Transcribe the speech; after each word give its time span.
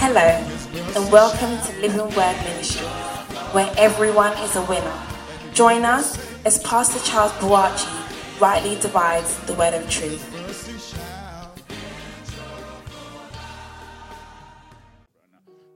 Hello, 0.00 0.20
and 0.96 1.12
welcome 1.12 1.56
to 1.66 1.80
Living 1.80 2.16
Word 2.16 2.36
Ministry, 2.42 2.84
where 3.52 3.72
everyone 3.78 4.32
is 4.38 4.56
a 4.56 4.62
winner. 4.62 4.98
Join 5.54 5.84
us 5.84 6.18
as 6.44 6.60
Pastor 6.64 6.98
Charles 7.08 7.30
Buachi 7.34 8.40
rightly 8.40 8.74
divides 8.80 9.38
the 9.46 9.54
word 9.54 9.72
of 9.74 9.88
truth. 9.88 10.24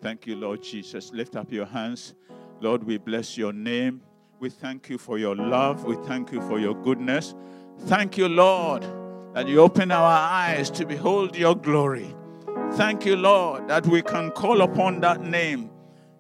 Thank 0.01 0.27
you, 0.27 0.35
Lord 0.35 0.65
Jesus. 0.65 1.13
Lift 1.13 1.37
up 1.37 1.53
your 1.53 1.67
hands. 1.67 2.15
Lord, 2.61 2.83
we 2.83 2.99
bless 2.99 3.39
your 3.39 3.53
name. 3.53 4.01
We 4.41 4.51
thank 4.51 4.89
you 4.89 4.99
for 4.99 5.17
your 5.17 5.37
love. 5.37 5.85
We 5.85 5.95
thank 6.07 6.33
you 6.33 6.41
for 6.41 6.59
your 6.59 6.75
goodness. 6.83 7.37
Thank 7.87 8.19
you, 8.19 8.29
Lord, 8.29 8.85
that 9.35 9.49
you 9.49 9.61
open 9.61 9.91
our 9.91 10.11
eyes 10.11 10.71
to 10.71 10.85
behold 10.85 11.37
your 11.37 11.55
glory. 11.55 12.15
Thank 12.73 13.07
you, 13.07 13.17
Lord, 13.17 13.69
that 13.69 13.87
we 13.87 14.03
can 14.03 14.31
call 14.31 14.63
upon 14.63 15.01
that 15.01 15.23
name. 15.23 15.71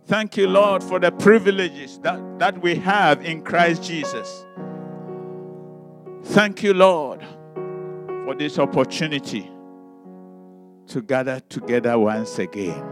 Thank 0.06 0.36
you, 0.36 0.48
Lord, 0.48 0.82
for 0.82 0.98
the 0.98 1.12
privileges 1.12 1.98
that, 2.00 2.38
that 2.38 2.60
we 2.60 2.74
have 2.77 3.24
in 3.24 3.42
Christ 3.42 3.83
Jesus. 3.83 4.46
Thank 6.24 6.62
you, 6.62 6.74
Lord, 6.74 7.20
for 8.24 8.34
this 8.34 8.59
opportunity 8.59 9.50
to 10.88 11.02
gather 11.02 11.41
together 11.41 11.98
once 11.98 12.38
again. 12.38 12.84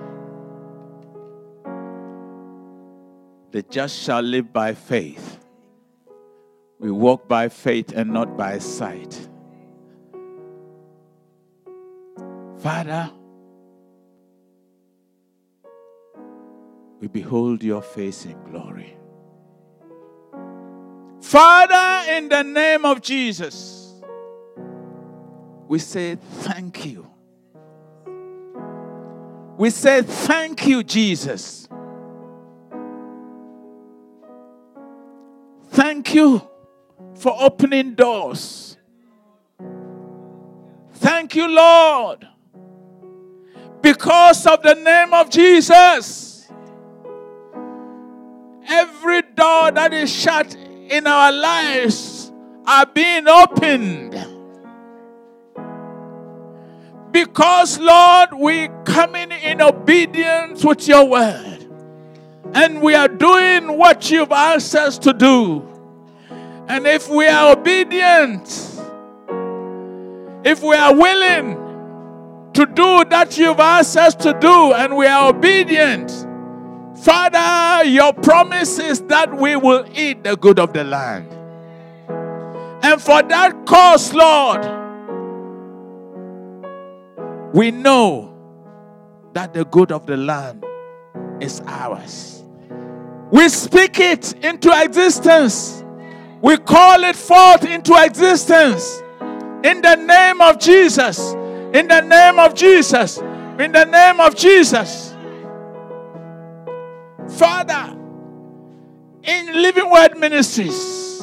The 3.52 3.62
just 3.62 3.98
shall 3.98 4.22
live 4.22 4.52
by 4.52 4.74
faith. 4.74 5.38
We 6.78 6.90
walk 6.90 7.28
by 7.28 7.48
faith 7.48 7.92
and 7.92 8.12
not 8.12 8.36
by 8.36 8.58
sight. 8.58 9.29
Father, 12.62 13.10
we 17.00 17.08
behold 17.08 17.62
your 17.62 17.80
face 17.80 18.26
in 18.26 18.36
glory. 18.44 18.98
Father, 21.22 22.12
in 22.12 22.28
the 22.28 22.42
name 22.42 22.84
of 22.84 23.00
Jesus, 23.00 23.94
we 25.68 25.78
say 25.78 26.16
thank 26.16 26.84
you. 26.84 27.06
We 29.56 29.70
say 29.70 30.02
thank 30.02 30.66
you, 30.66 30.82
Jesus. 30.82 31.66
Thank 35.70 36.14
you 36.14 36.42
for 37.14 37.34
opening 37.40 37.94
doors. 37.94 38.76
Thank 40.94 41.34
you, 41.34 41.48
Lord. 41.48 42.26
Because 43.82 44.46
of 44.46 44.62
the 44.62 44.74
name 44.74 45.14
of 45.14 45.30
Jesus, 45.30 46.46
every 48.68 49.22
door 49.22 49.70
that 49.72 49.92
is 49.92 50.12
shut 50.12 50.54
in 50.54 51.06
our 51.06 51.32
lives 51.32 52.30
are 52.66 52.86
being 52.86 53.26
opened. 53.26 54.14
Because, 57.10 57.78
Lord, 57.78 58.34
we 58.34 58.68
coming 58.84 59.32
in 59.32 59.60
obedience 59.60 60.64
with 60.64 60.86
your 60.86 61.06
word. 61.06 61.66
And 62.52 62.82
we 62.82 62.94
are 62.94 63.08
doing 63.08 63.76
what 63.78 64.10
you've 64.10 64.32
asked 64.32 64.74
us 64.74 64.98
to 64.98 65.12
do. 65.12 65.66
And 66.68 66.86
if 66.86 67.08
we 67.08 67.26
are 67.26 67.52
obedient, 67.52 68.46
if 70.44 70.62
we 70.62 70.74
are 70.74 70.94
willing 70.94 71.69
to 72.54 72.66
do 72.66 73.04
that 73.10 73.38
you've 73.38 73.60
asked 73.60 73.96
us 73.96 74.14
to 74.16 74.36
do, 74.40 74.72
and 74.72 74.96
we 74.96 75.06
are 75.06 75.30
obedient, 75.30 76.10
Father, 76.98 77.84
your 77.88 78.12
promise 78.12 78.78
is 78.78 79.00
that 79.02 79.34
we 79.34 79.56
will 79.56 79.86
eat 79.94 80.24
the 80.24 80.36
good 80.36 80.58
of 80.58 80.72
the 80.72 80.84
land. 80.84 81.26
And 82.82 83.00
for 83.00 83.22
that 83.22 83.66
cause, 83.66 84.12
Lord, 84.12 84.64
we 87.54 87.70
know 87.70 88.34
that 89.32 89.54
the 89.54 89.64
good 89.64 89.92
of 89.92 90.06
the 90.06 90.16
land 90.16 90.64
is 91.40 91.62
ours. 91.66 92.42
We 93.30 93.48
speak 93.48 93.98
it 94.00 94.32
into 94.44 94.70
existence. 94.82 95.84
We 96.42 96.56
call 96.58 97.04
it 97.04 97.16
forth 97.16 97.64
into 97.64 97.94
existence. 97.96 99.02
In 99.62 99.82
the 99.82 99.94
name 99.94 100.40
of 100.40 100.58
Jesus. 100.58 101.34
In 101.72 101.86
the 101.86 102.00
name 102.00 102.38
of 102.38 102.54
Jesus. 102.54 103.18
In 103.18 103.72
the 103.72 103.84
name 103.84 104.20
of 104.20 104.34
Jesus. 104.34 105.14
Father, 107.38 107.96
in 109.22 109.62
Living 109.62 109.88
Word 109.88 110.18
Ministries, 110.18 111.22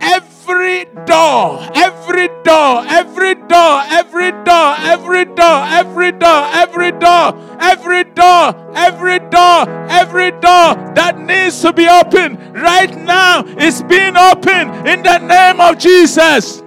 every 0.00 0.84
door, 1.06 1.58
every 1.74 2.28
door, 2.44 2.84
every 2.86 3.34
door, 3.34 3.82
every 3.86 4.30
door, 4.44 4.74
every 4.78 5.24
door, 5.24 5.64
every 5.64 6.12
door, 6.12 6.44
every 6.52 6.92
door, 6.92 7.58
every 7.60 8.04
door, 8.04 8.72
every 8.76 9.18
door, 9.20 9.88
every 9.88 10.30
door 10.32 10.92
that 10.94 11.18
needs 11.18 11.62
to 11.62 11.72
be 11.72 11.88
open 11.88 12.52
right 12.52 12.94
now 12.98 13.42
is 13.56 13.82
being 13.84 14.16
opened 14.16 14.86
in 14.86 15.02
the 15.02 15.18
name 15.18 15.60
of 15.60 15.78
Jesus. 15.78 16.62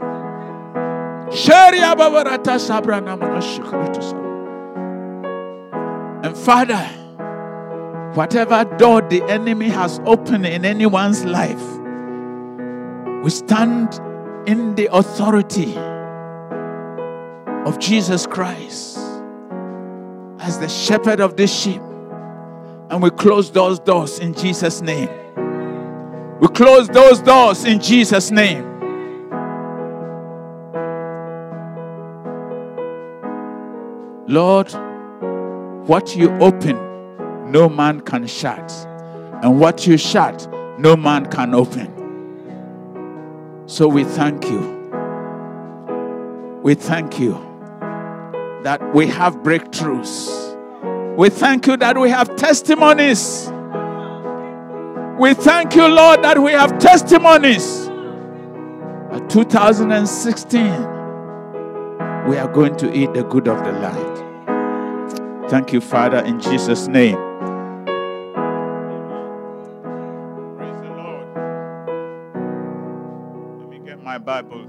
And 6.23 6.38
Father, 6.38 6.83
whatever 8.13 8.63
door 8.77 9.01
the 9.01 9.21
enemy 9.23 9.69
has 9.69 9.99
opened 10.05 10.45
in 10.45 10.63
anyone's 10.65 11.25
life, 11.25 11.61
we 13.23 13.29
stand 13.29 13.99
in 14.47 14.75
the 14.75 14.88
authority 14.91 15.75
of 17.67 17.77
Jesus 17.79 18.25
Christ 18.25 18.97
as 20.39 20.59
the 20.59 20.69
shepherd 20.69 21.19
of 21.19 21.35
this 21.35 21.53
sheep. 21.53 21.81
And 22.89 23.01
we 23.01 23.09
close 23.09 23.51
those 23.51 23.79
doors 23.79 24.19
in 24.19 24.33
Jesus' 24.33 24.81
name. 24.81 25.09
We 26.39 26.47
close 26.47 26.88
those 26.88 27.19
doors 27.19 27.65
in 27.65 27.81
Jesus' 27.81 28.31
name. 28.31 28.66
Lord, 34.27 34.69
what 35.88 36.15
you 36.17 36.29
open, 36.39 36.75
no 37.49 37.69
man 37.69 38.01
can 38.01 38.27
shut. 38.27 38.71
And 39.41 39.57
what 39.59 39.88
you 39.88 39.97
shut, 39.97 40.49
no 40.77 40.97
man 40.97 41.27
can 41.27 41.53
open. 41.53 41.93
So 43.67 43.88
we 43.88 44.03
thank 44.03 44.49
you. 44.49 44.75
We 46.61 46.75
thank 46.75 47.19
you 47.19 47.33
that 48.63 48.81
we 48.93 49.07
have 49.07 49.38
breakthroughs. 49.38 51.15
We 51.15 51.29
thank 51.29 51.65
you 51.65 51.77
that 51.77 51.97
we 51.97 52.09
have 52.09 52.35
testimonies. 52.35 53.49
We 55.17 55.33
thank 55.35 55.73
you, 55.75 55.88
Lord, 55.88 56.21
that 56.23 56.38
we 56.38 56.51
have 56.51 56.77
testimonies. 56.79 57.88
At 59.11 59.29
2016, 59.29 60.97
we 62.27 62.38
are 62.38 62.51
going 62.51 62.75
to 62.75 62.94
eat 62.94 63.13
the 63.13 63.23
good 63.23 63.47
of 63.47 63.63
the 63.63 63.71
land. 63.71 64.16
Thank 65.49 65.71
you, 65.71 65.79
Father, 65.79 66.19
in 66.25 66.41
Jesus' 66.41 66.87
name. 66.89 67.15
Praise 70.57 70.81
the 70.81 70.89
Lord. 70.89 71.27
Let 73.61 73.69
me 73.69 73.79
get 73.79 74.03
my 74.03 74.17
Bible. 74.17 74.67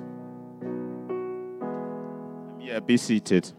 Yeah, 2.60 2.78
be 2.78 2.96
seated. 2.96 3.52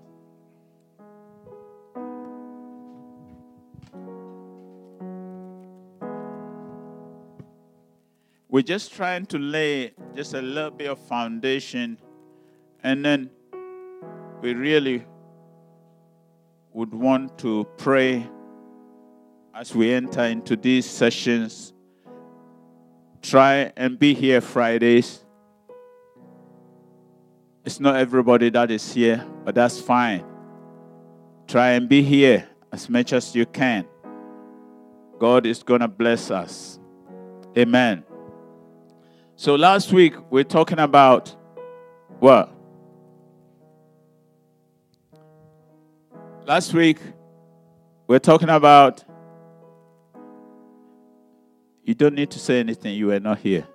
We're 8.48 8.62
just 8.64 8.94
trying 8.94 9.26
to 9.26 9.38
lay 9.38 9.92
just 10.16 10.34
a 10.34 10.42
little 10.42 10.72
bit 10.72 10.90
of 10.90 11.00
foundation, 11.00 12.00
and 12.82 13.04
then 13.04 13.30
we 14.42 14.54
really 14.54 15.04
would 16.80 16.94
want 16.94 17.38
to 17.38 17.68
pray 17.76 18.26
as 19.54 19.76
we 19.76 19.92
enter 19.92 20.24
into 20.24 20.56
these 20.56 20.90
sessions. 20.90 21.74
Try 23.22 23.74
and 23.76 24.00
be 24.00 24.14
here 24.14 24.40
Fridays. 24.40 25.26
It's 27.66 27.82
not 27.82 27.98
everybody 27.98 28.50
that 28.52 28.72
is 28.72 28.94
here, 28.94 29.26
but 29.44 29.56
that's 29.56 29.82
fine. 29.82 30.24
Try 31.50 31.72
and 31.72 31.90
be 31.90 32.02
here 32.02 32.48
as 32.72 32.90
much 32.90 33.12
as 33.12 33.36
you 33.36 33.46
can. 33.46 33.86
God 35.20 35.46
is 35.46 35.62
going 35.64 35.82
to 35.82 35.90
bless 35.90 36.32
us. 36.32 36.80
Amen. 37.58 38.06
So 39.36 39.56
last 39.56 39.92
week 39.92 40.14
we're 40.32 40.46
talking 40.46 40.80
about 40.80 41.36
what? 42.20 42.50
Last 46.46 46.74
week 46.74 47.00
we're 48.08 48.20
talking 48.20 48.50
about. 48.50 49.04
You 51.84 51.96
don't 51.96 52.14
need 52.14 52.30
to 52.32 52.40
say 52.40 52.60
anything. 52.60 52.94
You 52.96 53.08
were 53.08 53.20
not 53.20 53.40
here. 53.40 53.68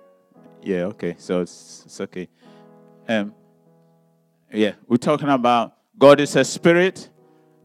Yeah. 0.61 0.85
Okay. 0.85 1.15
So 1.17 1.41
it's, 1.41 1.83
it's 1.85 1.99
okay. 2.01 2.27
Um. 3.07 3.33
Yeah, 4.51 4.73
we're 4.87 4.97
talking 4.97 5.29
about 5.29 5.75
God 5.97 6.21
is 6.21 6.35
a 6.35 6.43
spirit. 6.45 7.09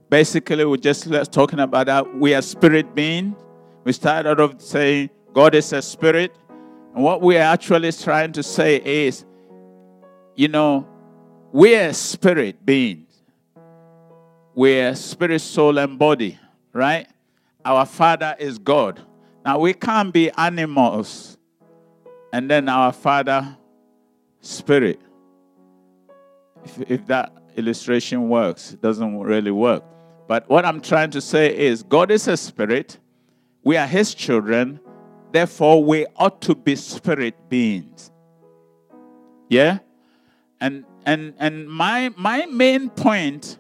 Basically, 0.09 0.65
we're 0.65 0.77
just 0.77 1.09
talking 1.31 1.61
about 1.61 1.87
that 1.87 2.17
we 2.17 2.35
are 2.35 2.43
spirit 2.43 2.95
being. 2.95 3.37
We 3.85 3.93
started 3.93 4.41
off 4.41 4.61
saying 4.61 5.11
God 5.33 5.55
is 5.55 5.73
a 5.73 5.83
spirit. 5.83 6.35
And 6.95 7.05
what 7.05 7.23
we're 7.23 7.41
actually 7.41 7.93
trying 7.93 8.33
to 8.33 8.43
say 8.43 8.83
is, 8.85 9.25
you 10.35 10.49
know, 10.49 10.87
we're 11.53 11.93
spirit 11.93 12.65
beings. 12.67 13.10
We're 14.61 14.95
spirit, 14.95 15.41
soul, 15.41 15.79
and 15.79 15.99
body, 15.99 16.39
right? 16.75 17.07
Our 17.65 17.87
Father 17.87 18.37
is 18.39 18.59
God. 18.59 19.01
Now, 19.43 19.59
we 19.59 19.73
can't 19.73 20.13
be 20.13 20.31
animals 20.33 21.39
and 22.31 22.51
then 22.51 22.69
our 22.69 22.93
Father, 22.93 23.57
spirit. 24.43 25.01
If, 26.63 26.91
if 26.91 27.07
that 27.07 27.33
illustration 27.57 28.29
works, 28.29 28.75
it 28.75 28.83
doesn't 28.83 29.19
really 29.21 29.51
work. 29.51 29.83
But 30.29 30.47
what 30.51 30.67
I'm 30.67 30.83
trying 30.83 31.13
to 31.13 31.23
say 31.23 31.57
is 31.57 31.83
God 31.83 32.11
is 32.11 32.29
a 32.29 32.37
spirit. 32.37 32.99
We 33.65 33.79
are 33.79 33.87
his 33.87 34.13
children. 34.13 34.79
Therefore, 35.33 35.83
we 35.83 36.05
ought 36.17 36.43
to 36.43 36.55
be 36.55 36.77
spirit 36.77 37.49
beings. 37.49 38.11
Yeah? 39.49 39.79
And 40.61 40.85
and 41.07 41.33
and 41.39 41.67
my 41.67 42.11
my 42.15 42.45
main 42.45 42.91
point 42.91 43.59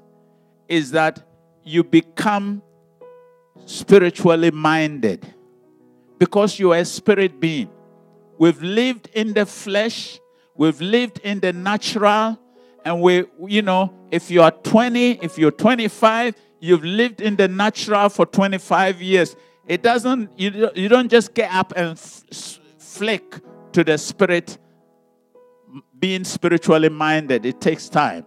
is 0.70 0.92
that 0.92 1.20
you 1.64 1.84
become 1.84 2.62
spiritually 3.66 4.52
minded 4.52 5.26
because 6.18 6.58
you 6.58 6.72
are 6.72 6.78
a 6.78 6.84
spirit 6.84 7.40
being. 7.40 7.68
We've 8.38 8.62
lived 8.62 9.10
in 9.12 9.34
the 9.34 9.44
flesh, 9.44 10.18
we've 10.54 10.80
lived 10.80 11.18
in 11.24 11.40
the 11.40 11.52
natural, 11.52 12.38
and 12.84 13.02
we, 13.02 13.24
you 13.46 13.62
know, 13.62 13.92
if 14.10 14.30
you 14.30 14.42
are 14.42 14.52
20, 14.52 15.18
if 15.22 15.36
you're 15.36 15.50
25, 15.50 16.34
you've 16.60 16.84
lived 16.84 17.20
in 17.20 17.36
the 17.36 17.48
natural 17.48 18.08
for 18.08 18.24
25 18.24 19.02
years. 19.02 19.36
It 19.66 19.82
doesn't, 19.82 20.38
you, 20.38 20.70
you 20.74 20.88
don't 20.88 21.10
just 21.10 21.34
get 21.34 21.52
up 21.52 21.72
and 21.76 21.98
flick 21.98 23.34
to 23.72 23.84
the 23.84 23.98
spirit, 23.98 24.56
being 25.98 26.24
spiritually 26.24 26.88
minded. 26.88 27.44
It 27.44 27.60
takes 27.60 27.88
time. 27.88 28.24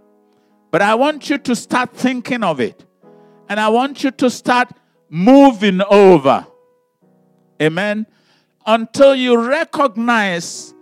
But 0.74 0.82
I 0.82 0.96
want 0.96 1.30
you 1.30 1.38
to 1.38 1.56
start 1.56 1.96
thinking 1.96 2.42
of 2.42 2.60
it. 2.60 2.84
And 3.48 3.60
I 3.60 3.70
want 3.70 4.04
you 4.04 4.10
to 4.10 4.28
start 4.28 4.72
moving 5.08 5.82
over. 5.84 6.48
Amen. 7.62 8.08
Until 8.66 9.14
you 9.14 9.40
recognize 9.40 10.74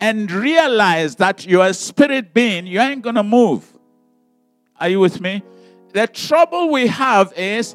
and 0.00 0.30
realize 0.30 1.16
that 1.16 1.46
you're 1.46 1.64
a 1.64 1.72
spirit 1.72 2.34
being, 2.34 2.66
you 2.66 2.78
ain't 2.78 3.00
going 3.00 3.14
to 3.14 3.22
move. 3.22 3.66
Are 4.78 4.90
you 4.90 5.00
with 5.00 5.18
me? 5.18 5.42
The 5.94 6.06
trouble 6.08 6.68
we 6.70 6.86
have 6.88 7.32
is, 7.38 7.74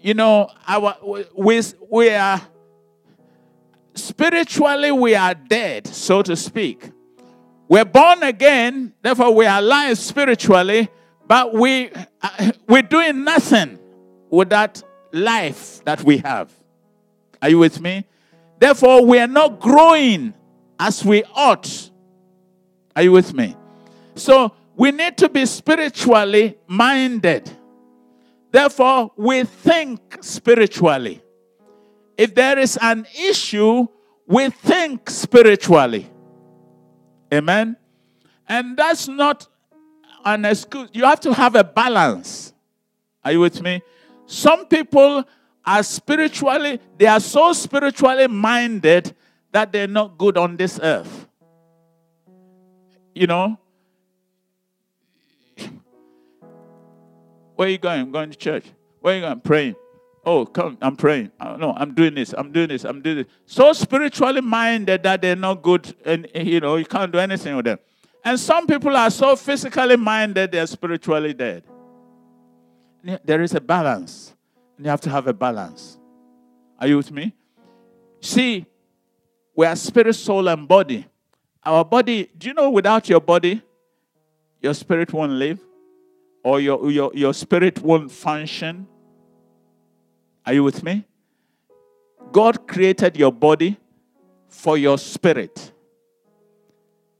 you 0.00 0.14
know, 0.14 0.50
our 0.66 0.96
we, 1.36 1.62
we 1.90 2.08
are 2.08 2.40
spiritually 3.92 4.92
we 4.92 5.14
are 5.14 5.34
dead, 5.34 5.88
so 5.88 6.22
to 6.22 6.34
speak. 6.34 6.90
We're 7.68 7.84
born 7.84 8.22
again, 8.22 8.94
therefore 9.02 9.34
we 9.34 9.44
are 9.44 9.58
alive 9.58 9.98
spiritually, 9.98 10.88
but 11.26 11.52
we 11.52 11.90
uh, 12.22 12.52
we're 12.66 12.82
doing 12.82 13.24
nothing 13.24 13.78
with 14.30 14.48
that 14.50 14.82
life 15.12 15.84
that 15.84 16.02
we 16.02 16.18
have. 16.18 16.50
Are 17.42 17.50
you 17.50 17.58
with 17.58 17.80
me? 17.80 18.06
Therefore, 18.58 19.04
we 19.04 19.18
are 19.18 19.26
not 19.26 19.60
growing 19.60 20.34
as 20.78 21.04
we 21.04 21.22
ought. 21.34 21.90
Are 22.96 23.02
you 23.02 23.12
with 23.12 23.32
me? 23.34 23.54
So 24.14 24.52
we 24.74 24.90
need 24.90 25.16
to 25.18 25.28
be 25.28 25.46
spiritually 25.46 26.58
minded. 26.66 27.50
Therefore, 28.50 29.12
we 29.16 29.44
think 29.44 30.18
spiritually. 30.22 31.22
If 32.16 32.34
there 32.34 32.58
is 32.58 32.78
an 32.80 33.06
issue, 33.16 33.86
we 34.26 34.50
think 34.50 35.10
spiritually. 35.10 36.10
Amen. 37.32 37.76
And 38.48 38.76
that's 38.76 39.08
not 39.08 39.46
an 40.24 40.44
excuse. 40.44 40.88
You 40.92 41.04
have 41.04 41.20
to 41.20 41.34
have 41.34 41.54
a 41.54 41.64
balance. 41.64 42.52
Are 43.24 43.32
you 43.32 43.40
with 43.40 43.60
me? 43.62 43.82
Some 44.26 44.66
people 44.66 45.24
are 45.64 45.82
spiritually, 45.82 46.80
they 46.96 47.06
are 47.06 47.20
so 47.20 47.52
spiritually 47.52 48.26
minded 48.26 49.14
that 49.52 49.72
they're 49.72 49.86
not 49.86 50.16
good 50.16 50.38
on 50.38 50.56
this 50.56 50.78
earth. 50.82 51.26
You 53.14 53.26
know? 53.26 53.58
Where 57.56 57.68
are 57.68 57.70
you 57.70 57.78
going? 57.78 58.00
I'm 58.00 58.12
going 58.12 58.30
to 58.30 58.36
church. 58.36 58.64
Where 59.00 59.14
are 59.14 59.16
you 59.16 59.22
going? 59.22 59.40
Praying. 59.40 59.74
Oh, 60.24 60.44
come, 60.44 60.76
I'm 60.82 60.96
praying. 60.96 61.30
Oh, 61.40 61.56
no, 61.56 61.72
I'm 61.74 61.94
doing 61.94 62.14
this. 62.14 62.34
I'm 62.36 62.52
doing 62.52 62.68
this. 62.68 62.84
I'm 62.84 63.00
doing 63.00 63.16
this. 63.18 63.26
So 63.46 63.72
spiritually 63.72 64.40
minded 64.40 65.02
that 65.04 65.22
they're 65.22 65.36
not 65.36 65.62
good 65.62 65.94
and, 66.04 66.28
eh, 66.34 66.42
you 66.42 66.60
know, 66.60 66.76
you 66.76 66.84
can't 66.84 67.10
do 67.10 67.18
anything 67.18 67.56
with 67.56 67.64
them. 67.64 67.78
And 68.24 68.38
some 68.38 68.66
people 68.66 68.94
are 68.96 69.10
so 69.10 69.36
physically 69.36 69.96
minded, 69.96 70.52
they're 70.52 70.66
spiritually 70.66 71.32
dead. 71.32 71.62
There 73.24 73.40
is 73.42 73.54
a 73.54 73.60
balance. 73.60 74.34
And 74.76 74.84
you 74.84 74.90
have 74.90 75.00
to 75.02 75.10
have 75.10 75.26
a 75.26 75.32
balance. 75.32 75.98
Are 76.78 76.86
you 76.86 76.96
with 76.96 77.10
me? 77.10 77.34
See, 78.20 78.66
we 79.54 79.66
are 79.66 79.76
spirit, 79.76 80.14
soul, 80.14 80.48
and 80.48 80.68
body. 80.68 81.06
Our 81.64 81.84
body, 81.84 82.30
do 82.36 82.48
you 82.48 82.54
know 82.54 82.70
without 82.70 83.08
your 83.08 83.20
body, 83.20 83.62
your 84.60 84.74
spirit 84.74 85.12
won't 85.12 85.32
live? 85.32 85.60
Or 86.44 86.60
your, 86.60 86.90
your, 86.90 87.10
your 87.14 87.34
spirit 87.34 87.80
won't 87.80 88.10
function? 88.10 88.86
Are 90.48 90.54
you 90.54 90.64
with 90.64 90.82
me? 90.82 91.04
God 92.32 92.66
created 92.66 93.18
your 93.18 93.30
body 93.30 93.76
for 94.48 94.78
your 94.78 94.96
spirit. 94.96 95.72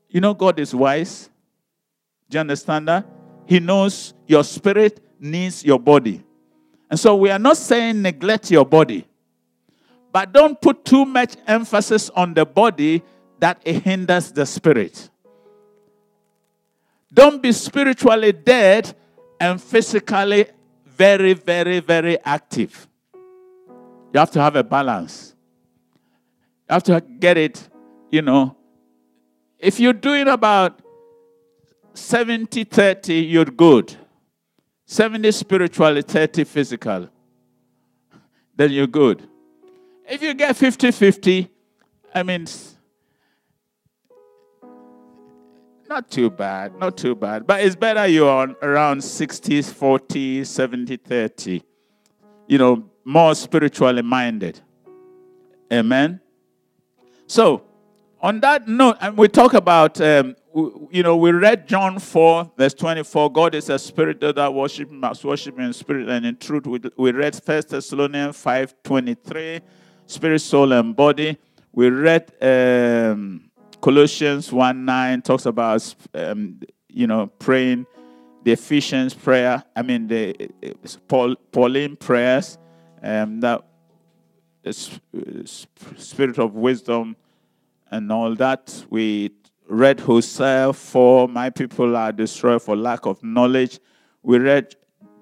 You 0.09 0.19
know, 0.19 0.33
God 0.33 0.59
is 0.59 0.73
wise. 0.73 1.29
Do 2.27 2.37
you 2.37 2.39
understand 2.39 2.87
that? 2.87 3.05
He 3.45 3.59
knows 3.59 4.15
your 4.25 4.43
spirit 4.43 4.99
needs 5.19 5.63
your 5.63 5.79
body. 5.79 6.23
And 6.89 6.99
so 6.99 7.15
we 7.17 7.29
are 7.29 7.37
not 7.37 7.57
saying 7.57 8.01
neglect 8.01 8.49
your 8.49 8.65
body. 8.65 9.05
But 10.11 10.31
don't 10.31 10.59
put 10.59 10.83
too 10.83 11.05
much 11.05 11.35
emphasis 11.45 12.09
on 12.09 12.33
the 12.33 12.47
body 12.47 13.03
that 13.37 13.61
it 13.63 13.83
hinders 13.83 14.31
the 14.31 14.47
spirit. 14.47 15.07
Don't 17.13 17.43
be 17.43 17.51
spiritually 17.51 18.31
dead 18.31 18.91
and 19.39 19.61
physically 19.61 20.47
very, 20.83 21.33
very, 21.33 21.79
very 21.79 22.17
active. 22.23 22.88
You 24.13 24.19
have 24.19 24.31
to 24.31 24.41
have 24.41 24.55
a 24.55 24.63
balance. 24.63 25.35
You 26.69 26.73
have 26.73 26.83
to 26.83 27.01
get 27.01 27.37
it, 27.37 27.69
you 28.11 28.21
know. 28.21 28.55
If 29.57 29.79
you're 29.79 29.93
doing 29.93 30.27
about 30.27 30.81
70 31.93 32.63
30, 32.63 33.13
you're 33.13 33.45
good. 33.45 33.95
70 34.85 35.31
spiritually, 35.31 36.01
30 36.01 36.43
physical. 36.45 37.09
Then 38.55 38.71
you're 38.71 38.87
good. 38.87 39.27
If 40.09 40.23
you 40.23 40.33
get 40.33 40.55
50 40.55 40.91
50, 40.91 41.49
I 42.15 42.23
mean, 42.23 42.47
not 45.87 46.09
too 46.09 46.29
bad, 46.29 46.77
not 46.79 46.97
too 46.97 47.15
bad. 47.15 47.45
But 47.45 47.61
it's 47.61 47.75
better 47.75 48.07
you're 48.07 48.55
around 48.61 49.03
60, 49.03 49.61
40, 49.61 50.43
70, 50.43 50.97
30. 50.97 51.63
You 52.47 52.57
know, 52.57 52.89
more 53.09 53.33
spiritually 53.33 54.03
minded. 54.03 54.59
Amen. 55.73 56.21
So, 57.25 57.63
on 58.21 58.39
that 58.41 58.67
note, 58.67 58.97
and 59.01 59.17
we 59.17 59.27
talk 59.27 59.55
about, 59.55 59.99
um, 59.99 60.35
you 60.91 61.01
know, 61.01 61.17
we 61.17 61.31
read 61.31 61.67
John 61.67 61.97
4, 61.97 62.51
verse 62.55 62.75
24. 62.75 63.31
God 63.31 63.55
is 63.55 63.69
a 63.69 63.79
spirit 63.79 64.19
that 64.19 64.53
worship 64.53 64.91
must 64.91 65.25
worship 65.25 65.57
in 65.57 65.73
spirit 65.73 66.07
and 66.07 66.23
in 66.23 66.37
truth. 66.37 66.67
We, 66.67 66.79
we 66.97 67.11
read 67.11 67.33
1 67.33 67.63
Thessalonians 67.67 68.37
5, 68.37 68.75
23 68.83 69.61
spirit, 70.05 70.39
soul, 70.39 70.71
and 70.73 70.95
body. 70.95 71.35
We 71.71 71.89
read 71.89 72.31
um, 72.39 73.49
Colossians 73.81 74.51
1 74.51 74.85
9, 74.85 75.21
talks 75.23 75.47
about, 75.47 75.95
um, 76.13 76.59
you 76.87 77.07
know, 77.07 77.25
praying 77.39 77.87
the 78.43 78.51
Ephesians 78.51 79.15
prayer, 79.15 79.63
I 79.75 79.81
mean, 79.81 80.07
the 80.07 80.51
Paul, 81.07 81.35
Pauline 81.51 81.95
prayers, 81.95 82.59
um, 83.01 83.39
that 83.41 83.63
spirit 84.71 86.37
of 86.37 86.55
wisdom 86.55 87.15
and 87.91 88.11
all 88.11 88.35
that. 88.35 88.85
We 88.89 89.31
read 89.67 89.99
Hosea 89.99 90.73
4, 90.73 91.27
my 91.27 91.49
people 91.49 91.95
are 91.95 92.11
destroyed 92.11 92.61
for 92.61 92.75
lack 92.75 93.05
of 93.05 93.23
knowledge. 93.23 93.79
We 94.23 94.37
read 94.37 94.75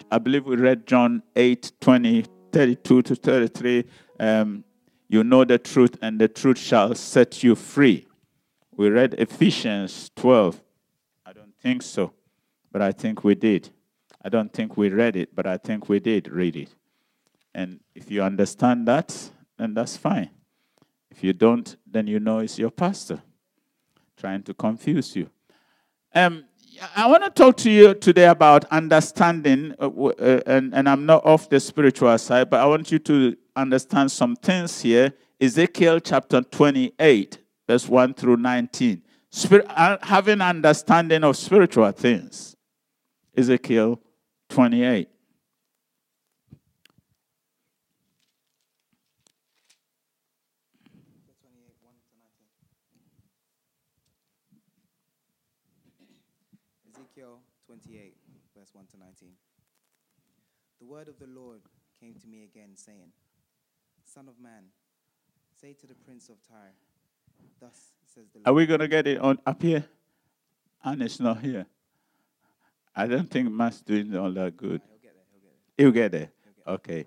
I 0.10 0.20
believe 0.20 0.46
we 0.46 0.56
read 0.56 0.88
John 0.88 1.22
8 1.36 1.74
20, 1.82 2.26
32 2.52 3.02
to 3.02 3.16
33. 3.16 3.84
Um, 4.20 4.64
you 5.10 5.24
know 5.24 5.44
the 5.44 5.58
truth, 5.58 5.98
and 6.02 6.20
the 6.20 6.28
truth 6.28 6.58
shall 6.58 6.96
set 6.96 7.44
you 7.44 7.56
free. 7.56 8.08
We 8.72 8.90
read 8.90 9.16
Ephesians 9.18 10.12
12. 10.16 10.62
I 11.26 11.34
don't 11.34 11.54
think 11.62 11.82
so, 11.82 12.14
but 12.72 12.82
I 12.82 12.92
think 12.92 13.24
we 13.24 13.36
did. 13.36 13.70
I 14.24 14.30
don't 14.30 14.52
think 14.52 14.78
we 14.78 14.90
read 14.90 15.16
it, 15.16 15.36
but 15.36 15.46
I 15.46 15.58
think 15.58 15.90
we 15.90 16.00
did 16.00 16.30
read 16.32 16.56
it. 16.56 16.74
And 17.58 17.80
if 17.96 18.12
you 18.12 18.22
understand 18.22 18.88
that, 18.88 19.32
then 19.58 19.74
that's 19.74 19.98
fine. 19.98 20.30
If 21.10 21.24
you 21.24 21.34
don't, 21.34 21.76
then 21.88 22.06
you 22.06 22.20
know 22.20 22.38
it's 22.38 22.60
your 22.60 22.70
pastor 22.70 23.20
trying 24.16 24.44
to 24.44 24.54
confuse 24.54 25.16
you. 25.16 25.28
Um, 26.14 26.46
I 26.96 27.08
want 27.08 27.24
to 27.24 27.32
talk 27.32 27.58
to 27.58 27.72
you 27.72 27.96
today 27.96 28.26
about 28.26 28.66
understanding, 28.66 29.74
uh, 29.80 29.90
uh, 29.90 30.42
and, 30.46 30.72
and 30.76 30.88
I'm 30.88 31.08
not 31.08 31.26
off 31.26 31.50
the 31.50 31.60
spiritual 31.60 32.16
side, 32.20 32.52
but 32.52 32.60
I 32.60 32.68
want 32.68 32.92
you 32.92 33.00
to 33.00 33.36
understand 33.56 34.12
some 34.12 34.36
things 34.36 34.80
here. 34.82 35.12
Ezekiel 35.42 36.00
chapter 36.00 36.42
28, 36.42 37.40
verse 37.68 37.90
1 37.90 38.14
through 38.14 38.38
19. 38.38 39.02
Spirit, 39.32 39.66
uh, 39.70 39.98
having 40.04 40.42
understanding 40.42 41.24
of 41.24 41.36
spiritual 41.36 41.92
things. 41.92 42.56
Ezekiel 43.36 44.00
28. 44.50 45.10
Ezekiel 57.18 57.40
28, 57.66 58.16
verse 58.56 58.70
1 58.74 58.86
to 58.86 58.98
19. 58.98 59.30
The 60.80 60.86
word 60.98 61.10
of 61.10 61.20
the 61.20 61.28
Lord 61.28 61.62
came 62.02 62.16
to 62.16 62.28
me 62.28 62.44
again, 62.44 62.72
saying, 62.74 63.12
Son 64.04 64.28
of 64.28 64.40
man, 64.42 64.64
say 65.62 65.74
to 65.74 65.86
the 65.86 65.94
prince 65.94 66.28
of 66.28 66.38
Tyre, 66.50 66.74
Thus 67.62 67.92
says 68.04 68.26
the 68.34 68.40
Lord. 68.40 68.48
Are 68.48 68.54
we 68.54 68.66
going 68.66 68.80
to 68.80 68.88
get 68.88 69.06
it 69.06 69.20
on 69.20 69.38
up 69.46 69.62
here? 69.62 69.86
And 70.84 71.04
it's 71.04 71.20
not 71.20 71.40
here. 71.42 71.68
I 72.96 73.06
don't 73.06 73.30
think 73.30 73.52
Matt's 73.52 73.82
doing 73.82 74.16
all 74.18 74.32
that 74.32 74.58
good. 74.58 74.82
He'll 74.88 74.98
get 74.98 75.14
there, 75.14 75.24
he'll 75.32 75.42
get 75.42 75.52
there. 75.52 75.86
He'll 75.86 75.92
get 75.92 76.12
there. 76.12 76.30
He'll 76.66 76.76
get 76.76 76.96
there. 76.96 76.96
Okay. 76.96 77.06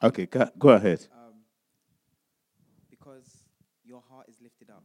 Okay, 0.00 0.26
go, 0.26 0.48
go 0.56 0.68
ahead. 0.68 1.04
Um, 1.12 1.40
because 2.88 3.48
your 3.84 4.02
heart 4.08 4.28
is 4.28 4.36
lifted 4.40 4.70
up, 4.70 4.84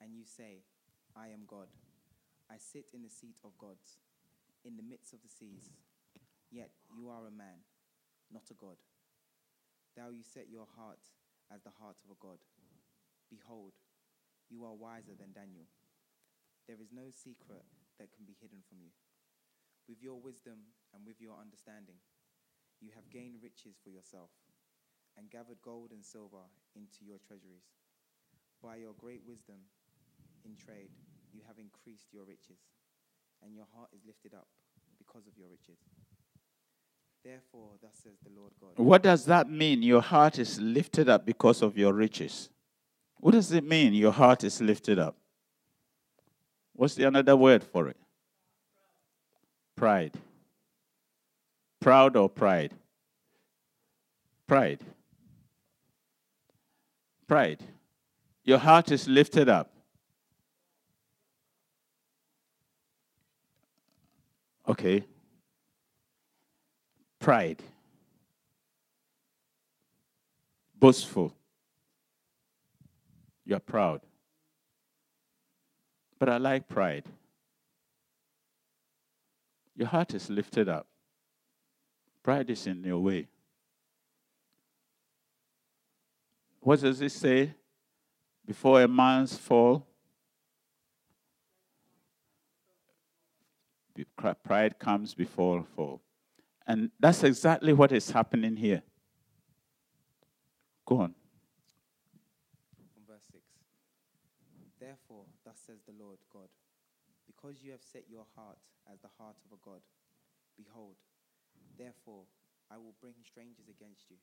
and 0.00 0.14
you 0.14 0.22
say, 0.24 0.62
I 1.14 1.26
am 1.26 1.40
God. 1.46 1.66
I 2.50 2.54
sit 2.56 2.86
in 2.94 3.02
the 3.02 3.10
seat 3.10 3.34
of 3.44 3.50
gods, 3.58 3.98
in 4.66 4.74
the 4.74 4.82
midst 4.82 5.14
of 5.14 5.22
the 5.22 5.30
seas. 5.30 5.70
Yet 6.50 6.74
you 6.90 7.06
are 7.08 7.26
a 7.26 7.30
man, 7.30 7.62
not 8.34 8.50
a 8.50 8.58
God. 8.58 8.82
Thou 9.94 10.10
you 10.10 10.26
set 10.26 10.50
your 10.50 10.66
heart 10.66 11.14
as 11.54 11.62
the 11.62 11.78
heart 11.78 12.02
of 12.02 12.10
a 12.10 12.18
God. 12.18 12.42
Behold, 13.30 13.78
you 14.50 14.66
are 14.66 14.74
wiser 14.74 15.14
than 15.14 15.30
Daniel. 15.30 15.70
There 16.66 16.82
is 16.82 16.90
no 16.90 17.14
secret 17.14 17.62
that 18.02 18.10
can 18.10 18.26
be 18.26 18.34
hidden 18.42 18.58
from 18.66 18.82
you. 18.82 18.90
With 19.86 20.02
your 20.02 20.18
wisdom 20.18 20.74
and 20.90 21.06
with 21.06 21.22
your 21.22 21.38
understanding, 21.38 22.02
you 22.82 22.90
have 22.98 23.08
gained 23.14 23.38
riches 23.38 23.78
for 23.78 23.94
yourself 23.94 24.34
and 25.16 25.30
gathered 25.30 25.62
gold 25.62 25.94
and 25.94 26.04
silver 26.04 26.50
into 26.74 27.06
your 27.06 27.22
treasuries. 27.22 27.70
By 28.60 28.82
your 28.82 28.98
great 28.98 29.22
wisdom 29.22 29.70
in 30.44 30.58
trade, 30.58 30.90
you 31.32 31.40
have 31.46 31.58
increased 31.58 32.12
your 32.12 32.26
riches, 32.26 32.60
and 33.46 33.54
your 33.54 33.66
heart 33.74 33.88
is 33.94 34.00
lifted 34.04 34.34
up 34.34 34.46
because 34.98 35.26
of 35.26 35.32
your 35.38 35.48
riches. 35.48 35.78
Therefore, 37.24 37.70
thus 37.80 37.92
says 38.02 38.18
the 38.24 38.30
Lord 38.38 38.52
God. 38.60 38.84
What 38.84 39.02
does 39.02 39.24
that 39.26 39.48
mean? 39.48 39.82
Your 39.82 40.02
heart 40.02 40.38
is 40.38 40.60
lifted 40.60 41.08
up 41.08 41.24
because 41.24 41.62
of 41.62 41.78
your 41.78 41.92
riches. 41.92 42.50
What 43.18 43.32
does 43.32 43.52
it 43.52 43.64
mean? 43.64 43.94
Your 43.94 44.12
heart 44.12 44.44
is 44.44 44.60
lifted 44.60 44.98
up. 44.98 45.16
What's 46.74 46.94
the 46.94 47.04
another 47.04 47.36
word 47.36 47.64
for 47.64 47.88
it? 47.88 47.96
Pride. 49.76 50.14
Proud 51.80 52.16
or 52.16 52.28
pride? 52.28 52.72
Pride. 54.46 54.80
Pride. 57.26 57.62
Your 58.44 58.58
heart 58.58 58.90
is 58.90 59.08
lifted 59.08 59.48
up. 59.48 59.70
Okay. 64.68 65.04
Pride. 67.20 67.62
Boastful. 70.78 71.32
You're 73.44 73.60
proud. 73.60 74.00
But 76.18 76.28
I 76.28 76.38
like 76.38 76.68
pride. 76.68 77.04
Your 79.76 79.88
heart 79.88 80.14
is 80.14 80.30
lifted 80.30 80.68
up. 80.68 80.86
Pride 82.22 82.50
is 82.50 82.66
in 82.66 82.82
your 82.82 82.98
way. 82.98 83.28
What 86.60 86.80
does 86.80 87.00
it 87.00 87.12
say? 87.12 87.54
Before 88.44 88.82
a 88.82 88.88
man's 88.88 89.36
fall, 89.36 89.86
be- 89.86 89.94
cri- 93.76 93.85
pride 94.44 94.78
comes 94.78 95.14
before 95.14 95.64
fall. 95.74 96.02
And 96.66 96.90
that's 96.98 97.22
exactly 97.22 97.72
what 97.72 97.92
is 97.92 98.10
happening 98.10 98.56
here. 98.56 98.82
Go 100.84 101.00
on. 101.00 101.14
Verse 103.06 103.22
6. 103.32 103.42
Therefore, 104.80 105.24
thus 105.44 105.58
says 105.66 105.78
the 105.86 105.94
Lord 105.98 106.18
God, 106.32 106.48
because 107.26 107.62
you 107.62 107.70
have 107.70 107.82
set 107.82 108.04
your 108.10 108.26
heart 108.34 108.58
as 108.92 108.98
the 109.00 109.10
heart 109.18 109.36
of 109.46 109.54
a 109.54 109.60
God, 109.62 109.80
behold, 110.58 110.94
therefore 111.78 112.26
I 112.70 112.78
will 112.78 112.94
bring 113.00 113.14
strangers 113.22 113.70
against 113.70 114.10
you, 114.10 114.18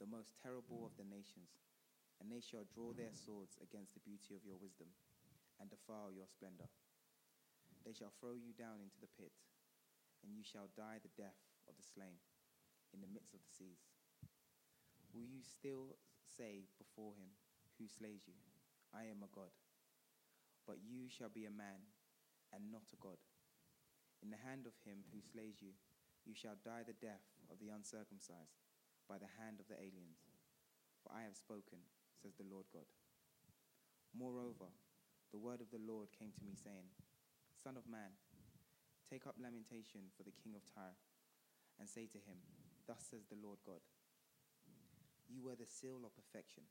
the 0.00 0.08
most 0.08 0.36
terrible 0.40 0.84
of 0.84 0.92
the 1.00 1.08
nations, 1.08 1.48
and 2.20 2.28
they 2.28 2.44
shall 2.44 2.68
draw 2.68 2.92
their 2.92 3.12
swords 3.12 3.56
against 3.64 3.96
the 3.96 4.04
beauty 4.04 4.36
of 4.36 4.44
your 4.44 4.60
wisdom, 4.60 4.88
and 5.60 5.68
defile 5.72 6.12
your 6.12 6.28
splendor. 6.28 6.68
They 7.84 7.96
shall 7.96 8.12
throw 8.20 8.36
you 8.36 8.52
down 8.52 8.84
into 8.84 9.00
the 9.00 9.10
pit, 9.16 9.32
and 10.20 10.36
you 10.36 10.44
shall 10.44 10.68
die 10.76 11.00
the 11.00 11.14
death 11.16 11.40
of 11.68 11.76
the 11.76 11.86
slain 11.86 12.20
in 12.92 13.00
the 13.00 13.10
midst 13.10 13.32
of 13.32 13.40
the 13.40 13.52
seas. 13.52 13.88
Will 15.10 15.26
you 15.26 15.42
still 15.42 15.96
say 16.22 16.68
before 16.78 17.16
him 17.16 17.34
who 17.80 17.88
slays 17.88 18.28
you, 18.28 18.36
I 18.92 19.08
am 19.08 19.24
a 19.24 19.32
God? 19.32 19.54
But 20.68 20.84
you 20.84 21.08
shall 21.08 21.32
be 21.32 21.48
a 21.48 21.52
man 21.52 21.82
and 22.52 22.70
not 22.70 22.86
a 22.92 23.00
God. 23.00 23.18
In 24.22 24.28
the 24.28 24.44
hand 24.44 24.68
of 24.68 24.76
him 24.84 25.08
who 25.10 25.24
slays 25.24 25.64
you, 25.64 25.72
you 26.28 26.36
shall 26.36 26.60
die 26.60 26.84
the 26.84 26.98
death 27.00 27.24
of 27.48 27.58
the 27.58 27.72
uncircumcised 27.72 28.60
by 29.08 29.16
the 29.16 29.32
hand 29.40 29.58
of 29.58 29.66
the 29.66 29.80
aliens. 29.80 30.28
For 31.00 31.10
I 31.10 31.24
have 31.24 31.34
spoken, 31.34 31.80
says 32.20 32.36
the 32.36 32.46
Lord 32.46 32.68
God. 32.68 32.86
Moreover, 34.12 34.68
the 35.32 35.40
word 35.40 35.64
of 35.64 35.72
the 35.72 35.80
Lord 35.80 36.12
came 36.12 36.34
to 36.36 36.44
me, 36.44 36.52
saying, 36.52 36.92
Son 37.60 37.76
of 37.76 37.84
man, 37.84 38.16
take 39.04 39.28
up 39.28 39.36
lamentation 39.36 40.08
for 40.16 40.24
the 40.24 40.32
king 40.32 40.56
of 40.56 40.64
Tyre, 40.72 40.96
and 41.76 41.84
say 41.84 42.08
to 42.08 42.16
him, 42.16 42.40
Thus 42.88 43.04
says 43.04 43.28
the 43.28 43.36
Lord 43.36 43.60
God. 43.68 43.84
You 45.28 45.44
were 45.44 45.60
the 45.60 45.68
seal 45.68 46.00
of 46.08 46.16
perfection, 46.16 46.64